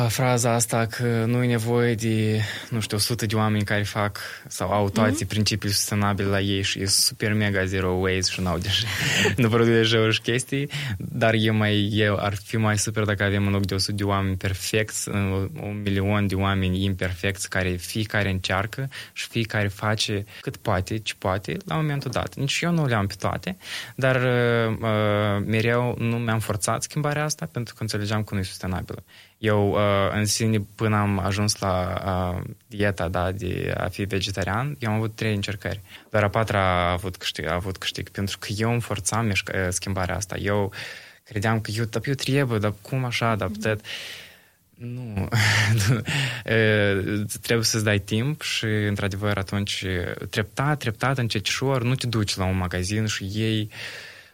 [0.09, 4.19] fraza asta că nu e nevoie de, nu știu, 100 de oameni care fac
[4.49, 5.29] sau au toate mm-hmm.
[5.29, 8.87] principii sustenabile la ei și e super mega zero waste și n-au deja,
[9.37, 13.47] nu produc deja și chestii, dar e mai, e, ar fi mai super dacă avem
[13.47, 18.89] în loc de 100 de oameni perfecți, un milion de oameni imperfecți care fiecare încearcă
[19.13, 22.35] și fiecare face cât poate, ce poate la momentul dat.
[22.35, 23.57] Nici eu nu le-am pe toate,
[23.97, 29.05] dar uh, mereu nu mi-am forțat schimbarea asta pentru că înțelegeam că nu e sustenabilă.
[29.43, 34.77] Eu, uh, în sine, până am ajuns la uh, dieta da, de a fi vegetarian,
[34.79, 35.81] eu am avut trei încercări.
[36.11, 39.53] Doar a patra a avut câștig, a avut câștig pentru că eu îmi forțam mișcă,
[39.57, 40.37] uh, schimbarea asta.
[40.37, 40.73] Eu
[41.25, 43.81] credeam că eu, dar eu trebuie, dar cum așa, dar putet...
[44.75, 45.29] Nu,
[47.43, 49.85] trebuie să-ți dai timp și, într-adevăr, atunci,
[50.31, 53.71] treptat, treptat, încet și nu te duci la un magazin și iei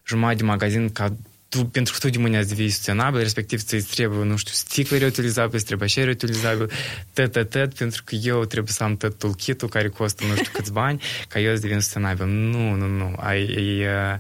[0.06, 1.16] jumătate de magazin ca
[1.48, 4.98] tu, pentru că tu de mâine azi devii sustenabil, respectiv ți trebuie, nu știu, sticle
[4.98, 6.70] reutilizabil, îți trebuie așa reutilizabil,
[7.12, 10.50] tăt, tăt, tăt, pentru că eu trebuie să am tot toolkit care costă nu știu
[10.52, 12.26] câți bani, ca eu să devin sustenabil.
[12.26, 13.14] Nu, nu, nu.
[13.16, 14.18] Ai, ai, uh,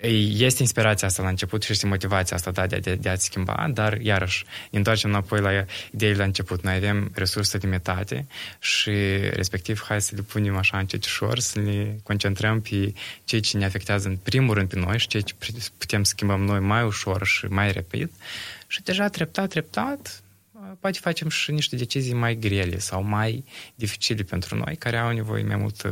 [0.00, 3.70] este inspirația asta la început și este motivația asta da, de, de, de a-ți schimba,
[3.72, 6.62] dar iarăși ne întoarcem înapoi la ideile la început.
[6.62, 8.26] Noi avem resurse limitate
[8.58, 8.90] și
[9.32, 12.92] respectiv hai să le punem așa încet ușor, să ne concentrăm pe
[13.24, 15.34] ceea ce ne afectează în primul rând pe noi și ceea ce
[15.78, 18.10] putem schimbăm noi mai ușor și mai rapid
[18.66, 20.22] și deja treptat, treptat
[20.80, 23.44] poate facem și niște decizii mai grele sau mai
[23.74, 25.82] dificile pentru noi, care au nevoie mai mult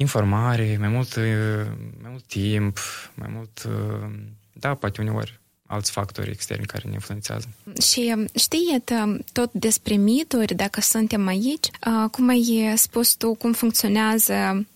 [0.00, 1.16] informare, mai mult,
[2.02, 2.78] mai mult timp,
[3.14, 3.68] mai mult,
[4.52, 7.48] da, poate uneori alți factori externi care ne influențează.
[7.82, 8.82] Și știi
[9.32, 11.66] tot despre mituri, dacă suntem aici,
[12.10, 14.66] cum ai spus tu, cum funcționează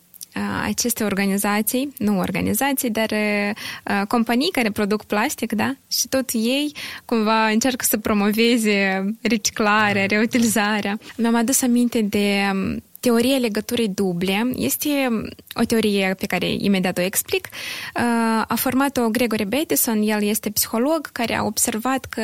[0.63, 5.77] aceste organizații, nu organizații, dar uh, companii care produc plastic, da?
[5.89, 6.73] Și tot ei
[7.05, 10.99] cumva încearcă să promoveze reciclarea, reutilizarea.
[11.17, 12.41] Mi-am adus aminte de
[13.05, 14.89] teoria legăturii duble este
[15.55, 17.49] o teorie pe care imediat o explic.
[18.47, 22.23] A format-o Gregory Bateson, el este psiholog care a observat că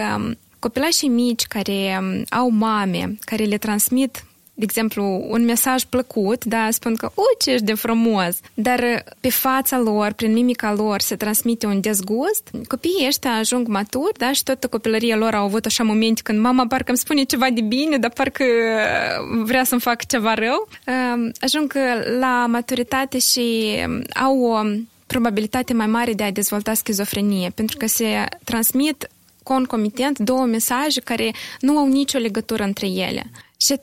[0.59, 2.01] copilașii mici care
[2.31, 4.25] au mame care le transmit
[4.61, 9.31] de exemplu, un mesaj plăcut, da, spun că, o, ce ești de frumos, dar pe
[9.31, 14.43] fața lor, prin mimica lor, se transmite un dezgust, copiii ăștia ajung maturi, da, și
[14.43, 17.99] toată copilăria lor au avut așa momente când mama parcă îmi spune ceva de bine,
[17.99, 18.45] dar parcă
[19.43, 20.69] vrea să-mi fac ceva rău,
[21.41, 21.73] ajung
[22.19, 23.77] la maturitate și
[24.15, 24.61] au o
[25.07, 29.09] probabilitate mai mare de a dezvolta schizofrenie, pentru că se transmit
[29.43, 33.31] concomitent două mesaje care nu au nicio legătură între ele.
[33.61, 33.77] Și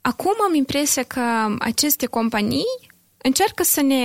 [0.00, 2.64] Acum am impresia că aceste companii
[3.22, 4.04] încearcă să ne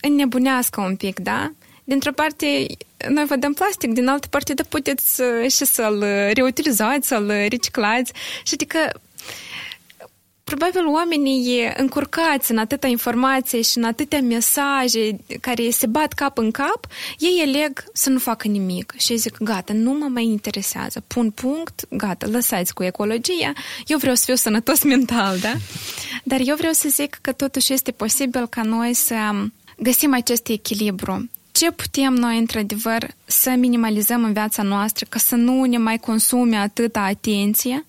[0.00, 1.52] înnebunească un pic, da?
[1.84, 2.66] Dintr-o parte,
[3.08, 8.12] noi vă dăm plastic, din altă parte, da puteți și să-l reutilizați, să-l reciclați.
[8.42, 9.00] Și adică
[10.44, 16.50] probabil oamenii încurcați în atâta informație și în atâtea mesaje care se bat cap în
[16.50, 16.86] cap,
[17.18, 21.84] ei eleg să nu facă nimic și zic, gata, nu mă mai interesează, pun punct,
[21.88, 23.52] gata, lăsați cu ecologia,
[23.86, 25.52] eu vreau să fiu sănătos mental, da?
[26.24, 29.14] Dar eu vreau să zic că totuși este posibil ca noi să
[29.76, 31.30] găsim acest echilibru.
[31.52, 36.56] Ce putem noi, într-adevăr, să minimalizăm în viața noastră ca să nu ne mai consume
[36.56, 37.86] atâta atenție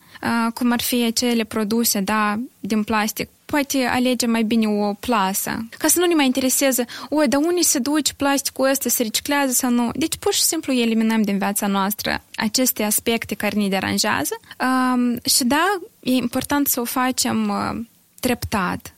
[0.53, 5.67] cum ar fi acele produse, da, din plastic, poate alege mai bine o plasă.
[5.78, 9.51] Ca să nu ne mai intereseze, oi, dar unde se duce plasticul ăsta, se reciclează
[9.51, 9.89] sau nu?
[9.95, 14.39] Deci pur și simplu eliminăm din viața noastră aceste aspecte care ne deranjează.
[14.59, 17.86] Um, și da, e important să o facem uh,
[18.19, 18.95] treptat.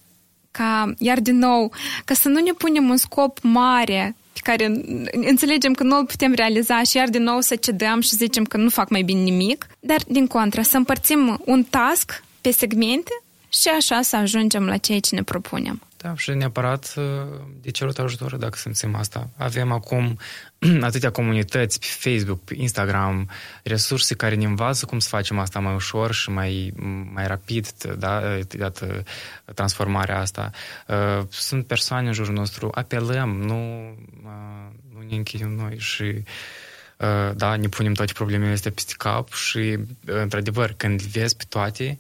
[0.52, 1.72] Ca, iar din nou,
[2.06, 4.16] ca să nu ne punem un scop mare
[4.46, 4.72] care
[5.12, 8.58] înțelegem că nu îl putem realiza și iar din nou să cedăm și zicem că
[8.58, 13.12] nu fac mai bine nimic, dar din contră să împărțim un task pe segmente
[13.62, 15.82] și așa să ajungem la ceea ce ne propunem.
[15.98, 17.04] Da, și neapărat uh,
[17.62, 19.30] de cerut ajutor dacă simțim asta.
[19.38, 20.18] Avem acum
[20.82, 23.30] atâtea comunități pe Facebook, pe Instagram,
[23.64, 26.74] resurse care ne învață cum să facem asta mai ușor și mai,
[27.14, 28.22] mai rapid, da,
[28.60, 29.04] iată,
[29.54, 30.50] transformarea asta.
[30.88, 33.90] Uh, sunt persoane în jurul nostru, apelăm, nu,
[34.24, 36.24] uh, nu ne închidem noi și
[37.36, 41.98] da, ne punem toate problemele astea peste cap și, într-adevăr, când vezi pe toate, și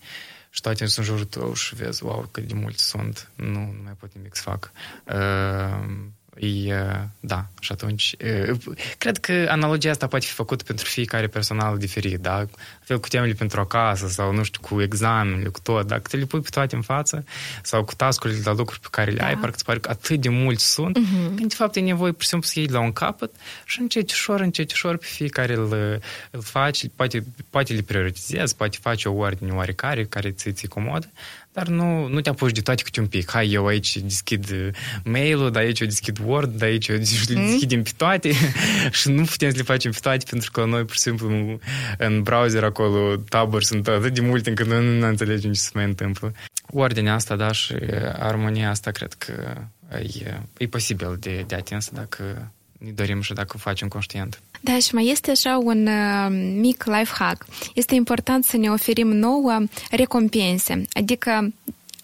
[0.61, 4.13] toate sunt jurul tău și vezi, wow, cât de mulți sunt, nu, nu mai pot
[4.13, 4.71] nimic să fac.
[5.05, 5.89] Uh,
[6.35, 6.73] E,
[7.19, 8.51] da, și atunci e,
[8.97, 12.45] cred că analogia asta poate fi făcută pentru fiecare personal diferit, da?
[12.83, 16.25] Fel cu temele pentru acasă sau, nu știu, cu examenele, cu tot, dacă te le
[16.25, 17.23] pui pe toate în față
[17.61, 19.25] sau cu tascurile la lucruri pe care le da.
[19.25, 21.35] ai, parcă îți pare că atât de mulți sunt, uh-huh.
[21.35, 24.11] când de fapt e nevoie pur și simplu să iei la un capăt și încet
[24.11, 29.13] ușor, încet ușor pe fiecare îl, îl faci, poate, poate le prioritizezi, poate faci o
[29.13, 31.11] ordine oarecare care ți ți comodă,
[31.55, 33.31] dar nu, nu te apuci de toate câte un pic.
[33.31, 34.67] Hai, eu aici deschid uh,
[35.03, 37.45] mail-ul, dar aici eu deschid Word, dar aici eu le mm.
[37.45, 38.31] deschidem pe toate
[38.99, 41.59] și nu putem să le facem pe toate pentru că noi, pur și simplu,
[41.97, 45.83] în browser acolo taburi sunt atât de multe încât noi nu înțelegem ce se mai
[45.83, 46.33] întâmplă.
[46.67, 47.73] Ordinea asta, da, și
[48.19, 49.53] armonia asta cred că
[49.89, 54.41] e, e posibil de, de atins dacă ne dorim și dacă o facem conștient.
[54.65, 57.45] Da, și mai este așa un uh, mic life hack.
[57.73, 59.57] Este important să ne oferim nouă
[59.89, 60.85] recompense.
[60.93, 61.53] Adică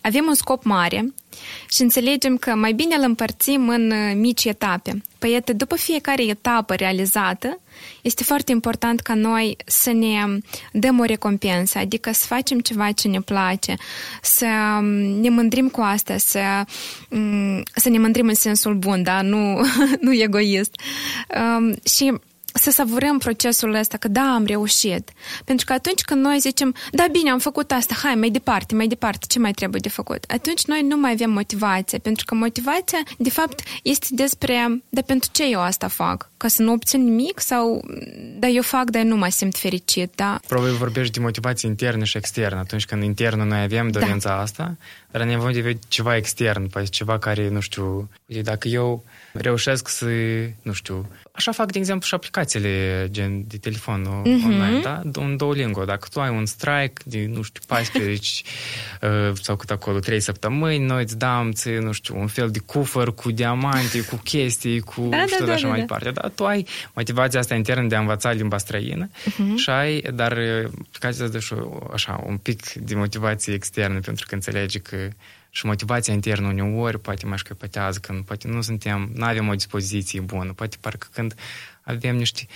[0.01, 1.13] avem un scop mare
[1.69, 5.01] și înțelegem că mai bine îl împărțim în uh, mici etape.
[5.19, 7.59] Păi, iată, după fiecare etapă realizată,
[8.01, 10.37] este foarte important ca noi să ne
[10.71, 13.75] dăm o recompensă, adică să facem ceva ce ne place,
[14.21, 14.47] să
[14.79, 14.85] um,
[15.21, 16.39] ne mândrim cu asta, să,
[17.09, 19.61] um, să ne mândrim în sensul bun, da, nu,
[20.01, 20.75] nu egoist.
[21.57, 22.13] Um, și
[22.53, 25.11] să savurăm procesul ăsta, că da, am reușit.
[25.45, 28.87] Pentru că atunci când noi zicem, da, bine, am făcut asta, hai, mai departe, mai
[28.87, 30.23] departe, ce mai trebuie de făcut?
[30.27, 35.29] Atunci noi nu mai avem motivație, pentru că motivația, de fapt, este despre, da, pentru
[35.31, 36.29] ce eu asta fac?
[36.37, 37.85] Ca să nu obțin nimic sau,
[38.39, 40.39] da, eu fac, dar nu mă simt fericit, da?
[40.47, 42.59] Probabil vorbești de motivație internă și externă.
[42.59, 43.99] Atunci când internă noi avem da.
[43.99, 44.39] dorința da.
[44.39, 44.77] asta,
[45.11, 48.09] dar nevoie de ceva extern, poate ceva care, nu știu,
[48.43, 49.03] dacă eu
[49.33, 50.05] reușesc să,
[50.61, 54.45] nu știu, Așa fac, de exemplu, și aplicațiile gen de telefon uh-huh.
[54.45, 55.01] online, da?
[55.19, 55.85] Un Duolingo.
[55.85, 58.41] Dacă tu ai un strike de, nu știu, 14
[59.01, 62.59] uh, sau cât acolo, 3 săptămâni, noi îți dăm, ți, nu știu, un fel de
[62.59, 65.85] cufăr cu diamante, cu chestii, cu da, știu, da, așa da, mai da.
[65.85, 66.11] departe.
[66.11, 69.55] Da, tu ai motivația asta internă de a învăța limba străină uh-huh.
[69.55, 70.37] și ai, dar
[70.87, 71.53] aplicația îți dă și
[71.93, 74.97] așa, un pic de motivație externă pentru că înțelegi că
[75.53, 80.19] și motivația internă uneori poate mai șcăpătează când poate nu suntem, nu avem o dispoziție
[80.19, 81.35] bună, poate parcă când
[81.81, 82.47] avem niște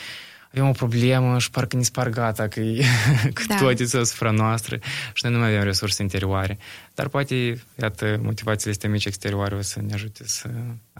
[0.56, 2.62] avem o problemă și parcă ne spar gata că,
[3.34, 3.56] că da.
[3.56, 4.80] toate sunt asupra noastră
[5.14, 6.58] și noi nu mai avem resurse interioare.
[6.94, 10.50] Dar poate, iată, motivațiile astea mici exterioare o să ne ajute să,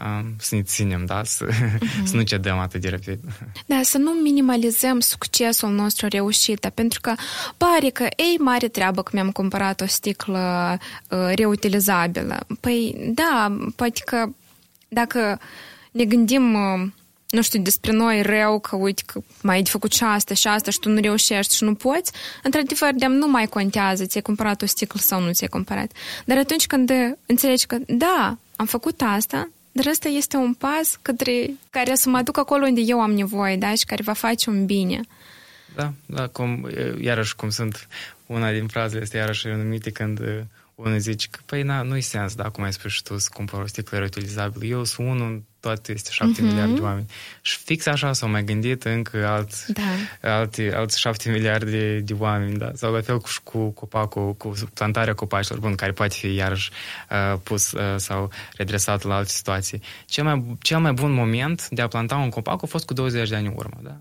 [0.02, 1.24] um, să ne ținem, da?
[1.24, 2.04] Să, uh-huh.
[2.08, 3.20] să nu cedăm atât de rapid.
[3.66, 7.14] Da, să nu minimalizăm succesul nostru reușit, pentru că
[7.56, 10.78] pare că, ei, mare treabă că mi-am cumpărat o sticlă
[11.08, 12.46] uh, reutilizabilă.
[12.60, 14.26] Păi, da, poate că
[14.88, 15.38] dacă
[15.90, 16.88] ne gândim uh,
[17.30, 20.46] nu știu, despre noi rău, că uite că mai ai de făcut și asta și
[20.46, 22.12] asta și tu nu reușești și nu poți,
[22.42, 25.92] într-adevăr, de nu mai contează ți-ai cumpărat o sticlă sau nu ți-ai cumpărat.
[26.24, 26.92] Dar atunci când
[27.26, 32.22] înțelegi că, da, am făcut asta, dar ăsta este un pas către care să mă
[32.22, 35.00] duc acolo unde eu am nevoie, da, și care va face un bine.
[35.74, 36.68] Da, da, cum,
[37.00, 37.88] iarăși cum sunt
[38.26, 40.20] una din frazele astea iarăși numite când
[40.76, 43.60] unul zice că, păi, na, nu-i sens, da, cum ai spus și tu, să cumpăr
[43.60, 44.64] o sticlă reutilizabilă.
[44.64, 46.44] Eu sunt unul în toate este șapte uh-huh.
[46.44, 47.06] miliarde de oameni.
[47.42, 50.30] Și fix așa s-au mai gândit încă alți, da.
[50.30, 52.70] alți, alți șapte miliarde de, de oameni, da.
[52.74, 56.70] Sau la fel cu, cu copacul, cu plantarea copacilor, bun, care poate fi iarăși
[57.10, 59.82] uh, pus uh, sau redresat la alte situații.
[60.06, 63.28] Cel mai, cel mai bun moment de a planta un copac a fost cu 20
[63.28, 63.96] de ani în urmă, da.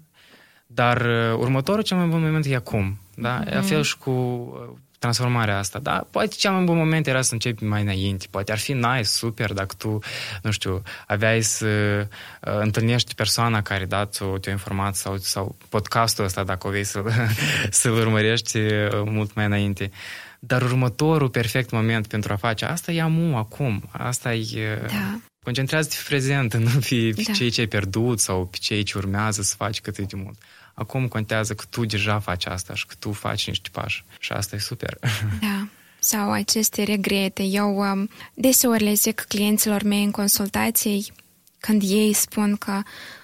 [0.67, 3.43] Dar uh, următorul cel mai bun moment e acum, da?
[3.43, 3.53] Mm-hmm.
[3.53, 6.07] La fel și cu uh, transformarea asta, da?
[6.11, 9.53] Poate cel mai bun moment era să începi mai înainte, poate ar fi nice, super,
[9.53, 9.99] dacă tu,
[10.41, 16.23] nu știu, aveai să uh, întâlnești persoana care da ți-o, te informat sau, sau podcastul
[16.23, 17.03] ăsta, dacă o vei să,
[17.69, 19.91] să-l urmărești uh, mult mai înainte.
[20.39, 23.89] Dar următorul perfect moment pentru a face asta e amu, acum.
[23.91, 24.79] Asta e...
[24.83, 25.19] Uh, da.
[25.43, 27.33] Concentrează-te pe prezent, nu pe, pe da.
[27.33, 30.37] ceea ce ai pierdut sau pe ceea ce urmează să faci cât de mult.
[30.75, 34.03] Acum contează că tu deja faci asta și că tu faci niște pași.
[34.19, 34.97] Și asta e super.
[35.41, 35.67] Da.
[35.99, 37.43] Sau aceste regrete.
[37.43, 41.13] Eu um, deseori le zic clienților mei în consultații
[41.59, 42.81] când ei spun că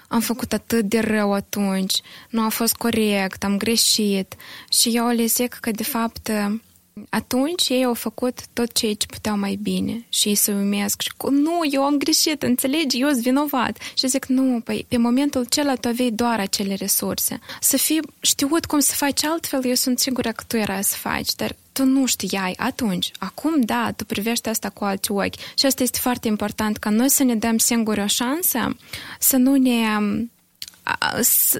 [0.08, 2.00] am făcut atât de rău atunci,
[2.30, 4.34] nu a fost corect, am greșit.
[4.80, 6.30] Și eu le zic că, de fapt,
[7.08, 11.12] atunci ei au făcut tot ceea ce puteau mai bine și ei se umesc și
[11.16, 13.78] cu, nu, eu am greșit, înțelegi, eu sunt vinovat.
[13.94, 17.38] Și zic, nu, păi pe momentul acela tu aveai doar acele resurse.
[17.60, 21.34] Să fi știut cum să faci altfel, eu sunt sigură că tu era să faci,
[21.34, 23.10] dar tu nu știai atunci.
[23.18, 25.34] Acum, da, tu privești asta cu alți ochi.
[25.58, 28.76] Și asta este foarte important, ca noi să ne dăm singuri o șansă,
[29.18, 29.84] să nu ne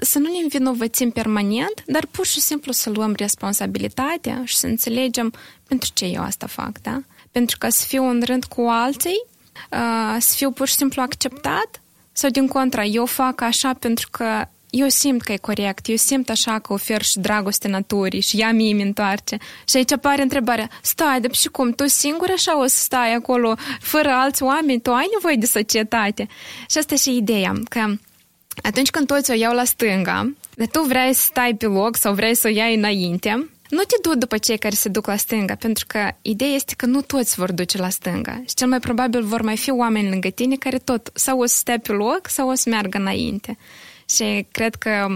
[0.01, 5.33] să nu ne învinovățim permanent, dar pur și simplu să luăm responsabilitatea și să înțelegem
[5.67, 7.01] pentru ce eu asta fac, da?
[7.31, 9.23] Pentru că să fiu în rând cu alții,
[10.19, 11.81] să fiu pur și simplu acceptat
[12.11, 16.29] sau din contra, eu fac așa pentru că eu simt că e corect, eu simt
[16.29, 19.37] așa că ofer și dragoste naturii și ea mie mi întoarce.
[19.67, 23.55] Și aici apare întrebarea, stai, dar și cum, tu singur așa o să stai acolo,
[23.79, 26.27] fără alți oameni, tu ai nevoie de societate.
[26.69, 27.93] Și asta e și ideea, că
[28.61, 32.13] atunci când toți o iau la stânga, dar tu vrei să stai pe loc sau
[32.13, 35.55] vrei să o iei înainte, nu te du după cei care se duc la stânga,
[35.55, 38.41] pentru că ideea este că nu toți vor duce la stânga.
[38.47, 41.55] Și cel mai probabil vor mai fi oameni lângă tine care tot sau o să
[41.55, 43.57] stea pe loc sau o să meargă înainte.
[44.09, 45.15] Și cred că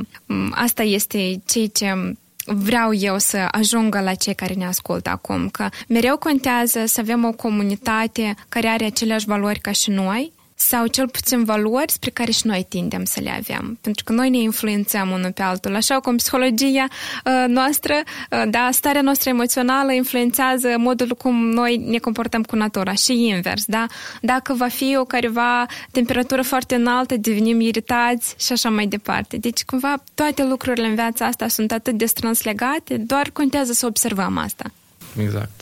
[0.51, 2.13] asta este ceea ce
[2.45, 7.25] vreau eu să ajungă la cei care ne ascultă acum, că mereu contează să avem
[7.25, 12.31] o comunitate care are aceleași valori ca și noi, sau cel puțin valori spre care
[12.31, 13.77] și noi tindem să le avem.
[13.81, 15.75] Pentru că noi ne influențăm unul pe altul.
[15.75, 17.93] Așa cum psihologia uh, noastră,
[18.31, 23.65] uh, da, starea noastră emoțională influențează modul cum noi ne comportăm cu natura și invers,
[23.65, 23.85] da?
[24.21, 29.37] Dacă va fi o careva temperatură foarte înaltă, devenim iritați și așa mai departe.
[29.37, 33.85] Deci, cumva, toate lucrurile în viața asta sunt atât de strâns legate, doar contează să
[33.85, 34.71] observăm asta.
[35.19, 35.56] Exact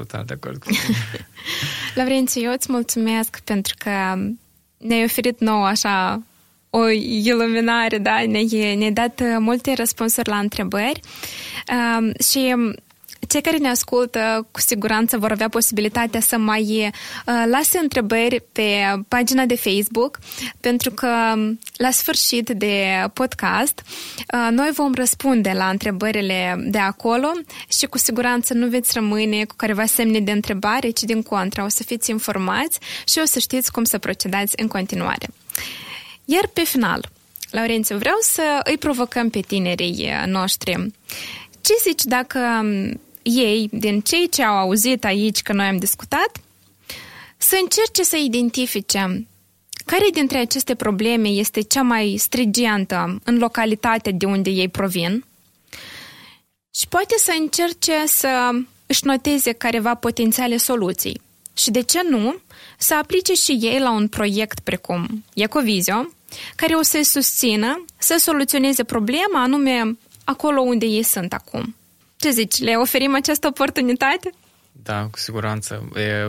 [0.00, 0.96] total de acord cu tine.
[1.94, 3.90] Laurențiu, eu îți mulțumesc pentru că
[4.78, 6.22] ne-ai oferit nou așa
[6.70, 8.24] o iluminare, da?
[8.26, 11.00] Ne-ai, ne dat multe răspunsuri la întrebări
[11.98, 12.54] um, și
[13.28, 16.90] cei care ne ascultă cu siguranță vor avea posibilitatea să mai
[17.26, 20.18] uh, lase întrebări pe pagina de Facebook,
[20.60, 21.08] pentru că
[21.76, 23.82] la sfârșit de podcast
[24.34, 27.30] uh, noi vom răspunde la întrebările de acolo
[27.78, 31.68] și cu siguranță nu veți rămâne cu careva semne de întrebare, ci din contra o
[31.68, 32.78] să fiți informați
[33.08, 35.28] și o să știți cum să procedați în continuare.
[36.24, 37.08] Iar pe final,
[37.50, 40.90] Laurențiu, vreau să îi provocăm pe tinerii noștri.
[41.60, 42.38] Ce zici dacă
[43.22, 46.40] ei, din cei ce au auzit aici că noi am discutat,
[47.36, 49.26] să încerce să identifice
[49.84, 55.24] care dintre aceste probleme este cea mai strigiantă în localitatea de unde ei provin
[56.74, 58.50] și poate să încerce să
[58.86, 61.20] își noteze careva potențiale soluții.
[61.54, 62.40] Și de ce nu,
[62.78, 66.10] să aplice și ei la un proiect precum Ecovizio,
[66.56, 71.74] care o să-i susțină să soluționeze problema anume acolo unde ei sunt acum.
[72.20, 74.30] Ce zici, le oferim această oportunitate?
[74.72, 75.88] Da, cu siguranță.
[75.94, 76.24] E,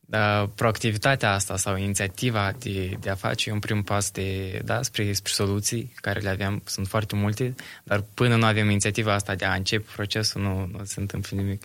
[0.00, 5.12] da, proactivitatea asta sau inițiativa de, de a face un prim pas de, da, spre,
[5.12, 7.54] spre soluții care le avem, sunt foarte multe,
[7.84, 11.62] dar până nu avem inițiativa asta de a începe procesul, nu, nu se întâmplă nimic.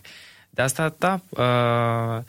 [0.50, 2.22] De asta, da, uh,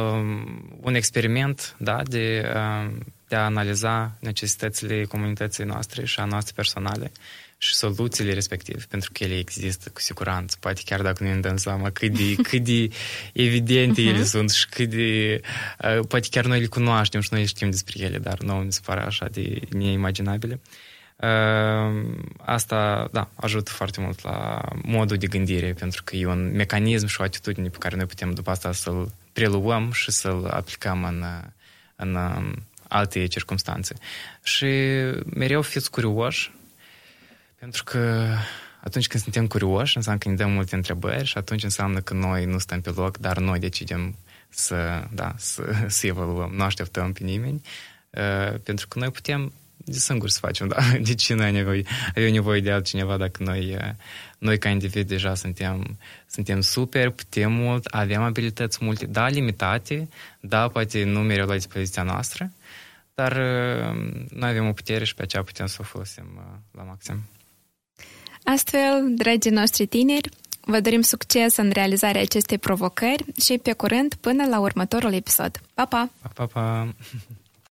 [0.00, 2.96] um, un experiment da, de, uh,
[3.28, 7.12] de a analiza necesitățile comunității noastre și a noastre personale
[7.58, 11.56] și soluțiile respective, pentru că ele există cu siguranță, poate chiar dacă nu ne dăm
[11.56, 12.88] seama cât de, cât de
[13.32, 14.06] evidente uh-huh.
[14.08, 15.40] ele sunt și cât de...
[15.84, 18.80] Uh, poate chiar noi le cunoaștem și noi știm despre ele, dar nu mi se
[18.84, 20.60] pare așa de neimaginabile.
[21.16, 27.06] Uh, asta, da, ajută foarte mult la modul de gândire, pentru că e un mecanism
[27.06, 31.24] și o atitudine pe care noi putem după asta să-l preluăm și să-l aplicăm în,
[31.96, 33.94] în um, alte circunstanțe.
[34.42, 34.66] Și
[35.34, 36.52] mereu fiți curioși
[37.58, 38.32] pentru că
[38.80, 42.44] atunci când suntem curioși, înseamnă că ne dăm multe întrebări și atunci înseamnă că noi
[42.44, 44.16] nu stăm pe loc, dar noi decidem
[44.48, 46.50] să, da, să, să evaluăm.
[46.50, 47.62] Nu așteptăm pe nimeni,
[48.10, 50.80] uh, pentru că noi putem de singuri să facem, da?
[51.00, 53.90] De ce noi nevoie, avem nevoie de altcineva dacă noi, uh,
[54.38, 60.08] noi ca individ deja suntem, suntem super, putem mult, avem abilități multe, da, limitate,
[60.40, 62.52] da, poate nu mereu la dispoziția noastră,
[63.14, 66.82] dar uh, noi avem o putere și pe aceea putem să o folosim uh, la
[66.82, 67.22] maxim.
[68.54, 70.28] Astfel, dragii noștri tineri,
[70.60, 75.60] vă dorim succes în realizarea acestei provocări și pe curând până la următorul episod.
[75.74, 76.08] Pa, pa!
[76.22, 76.88] Pa, pa, pa!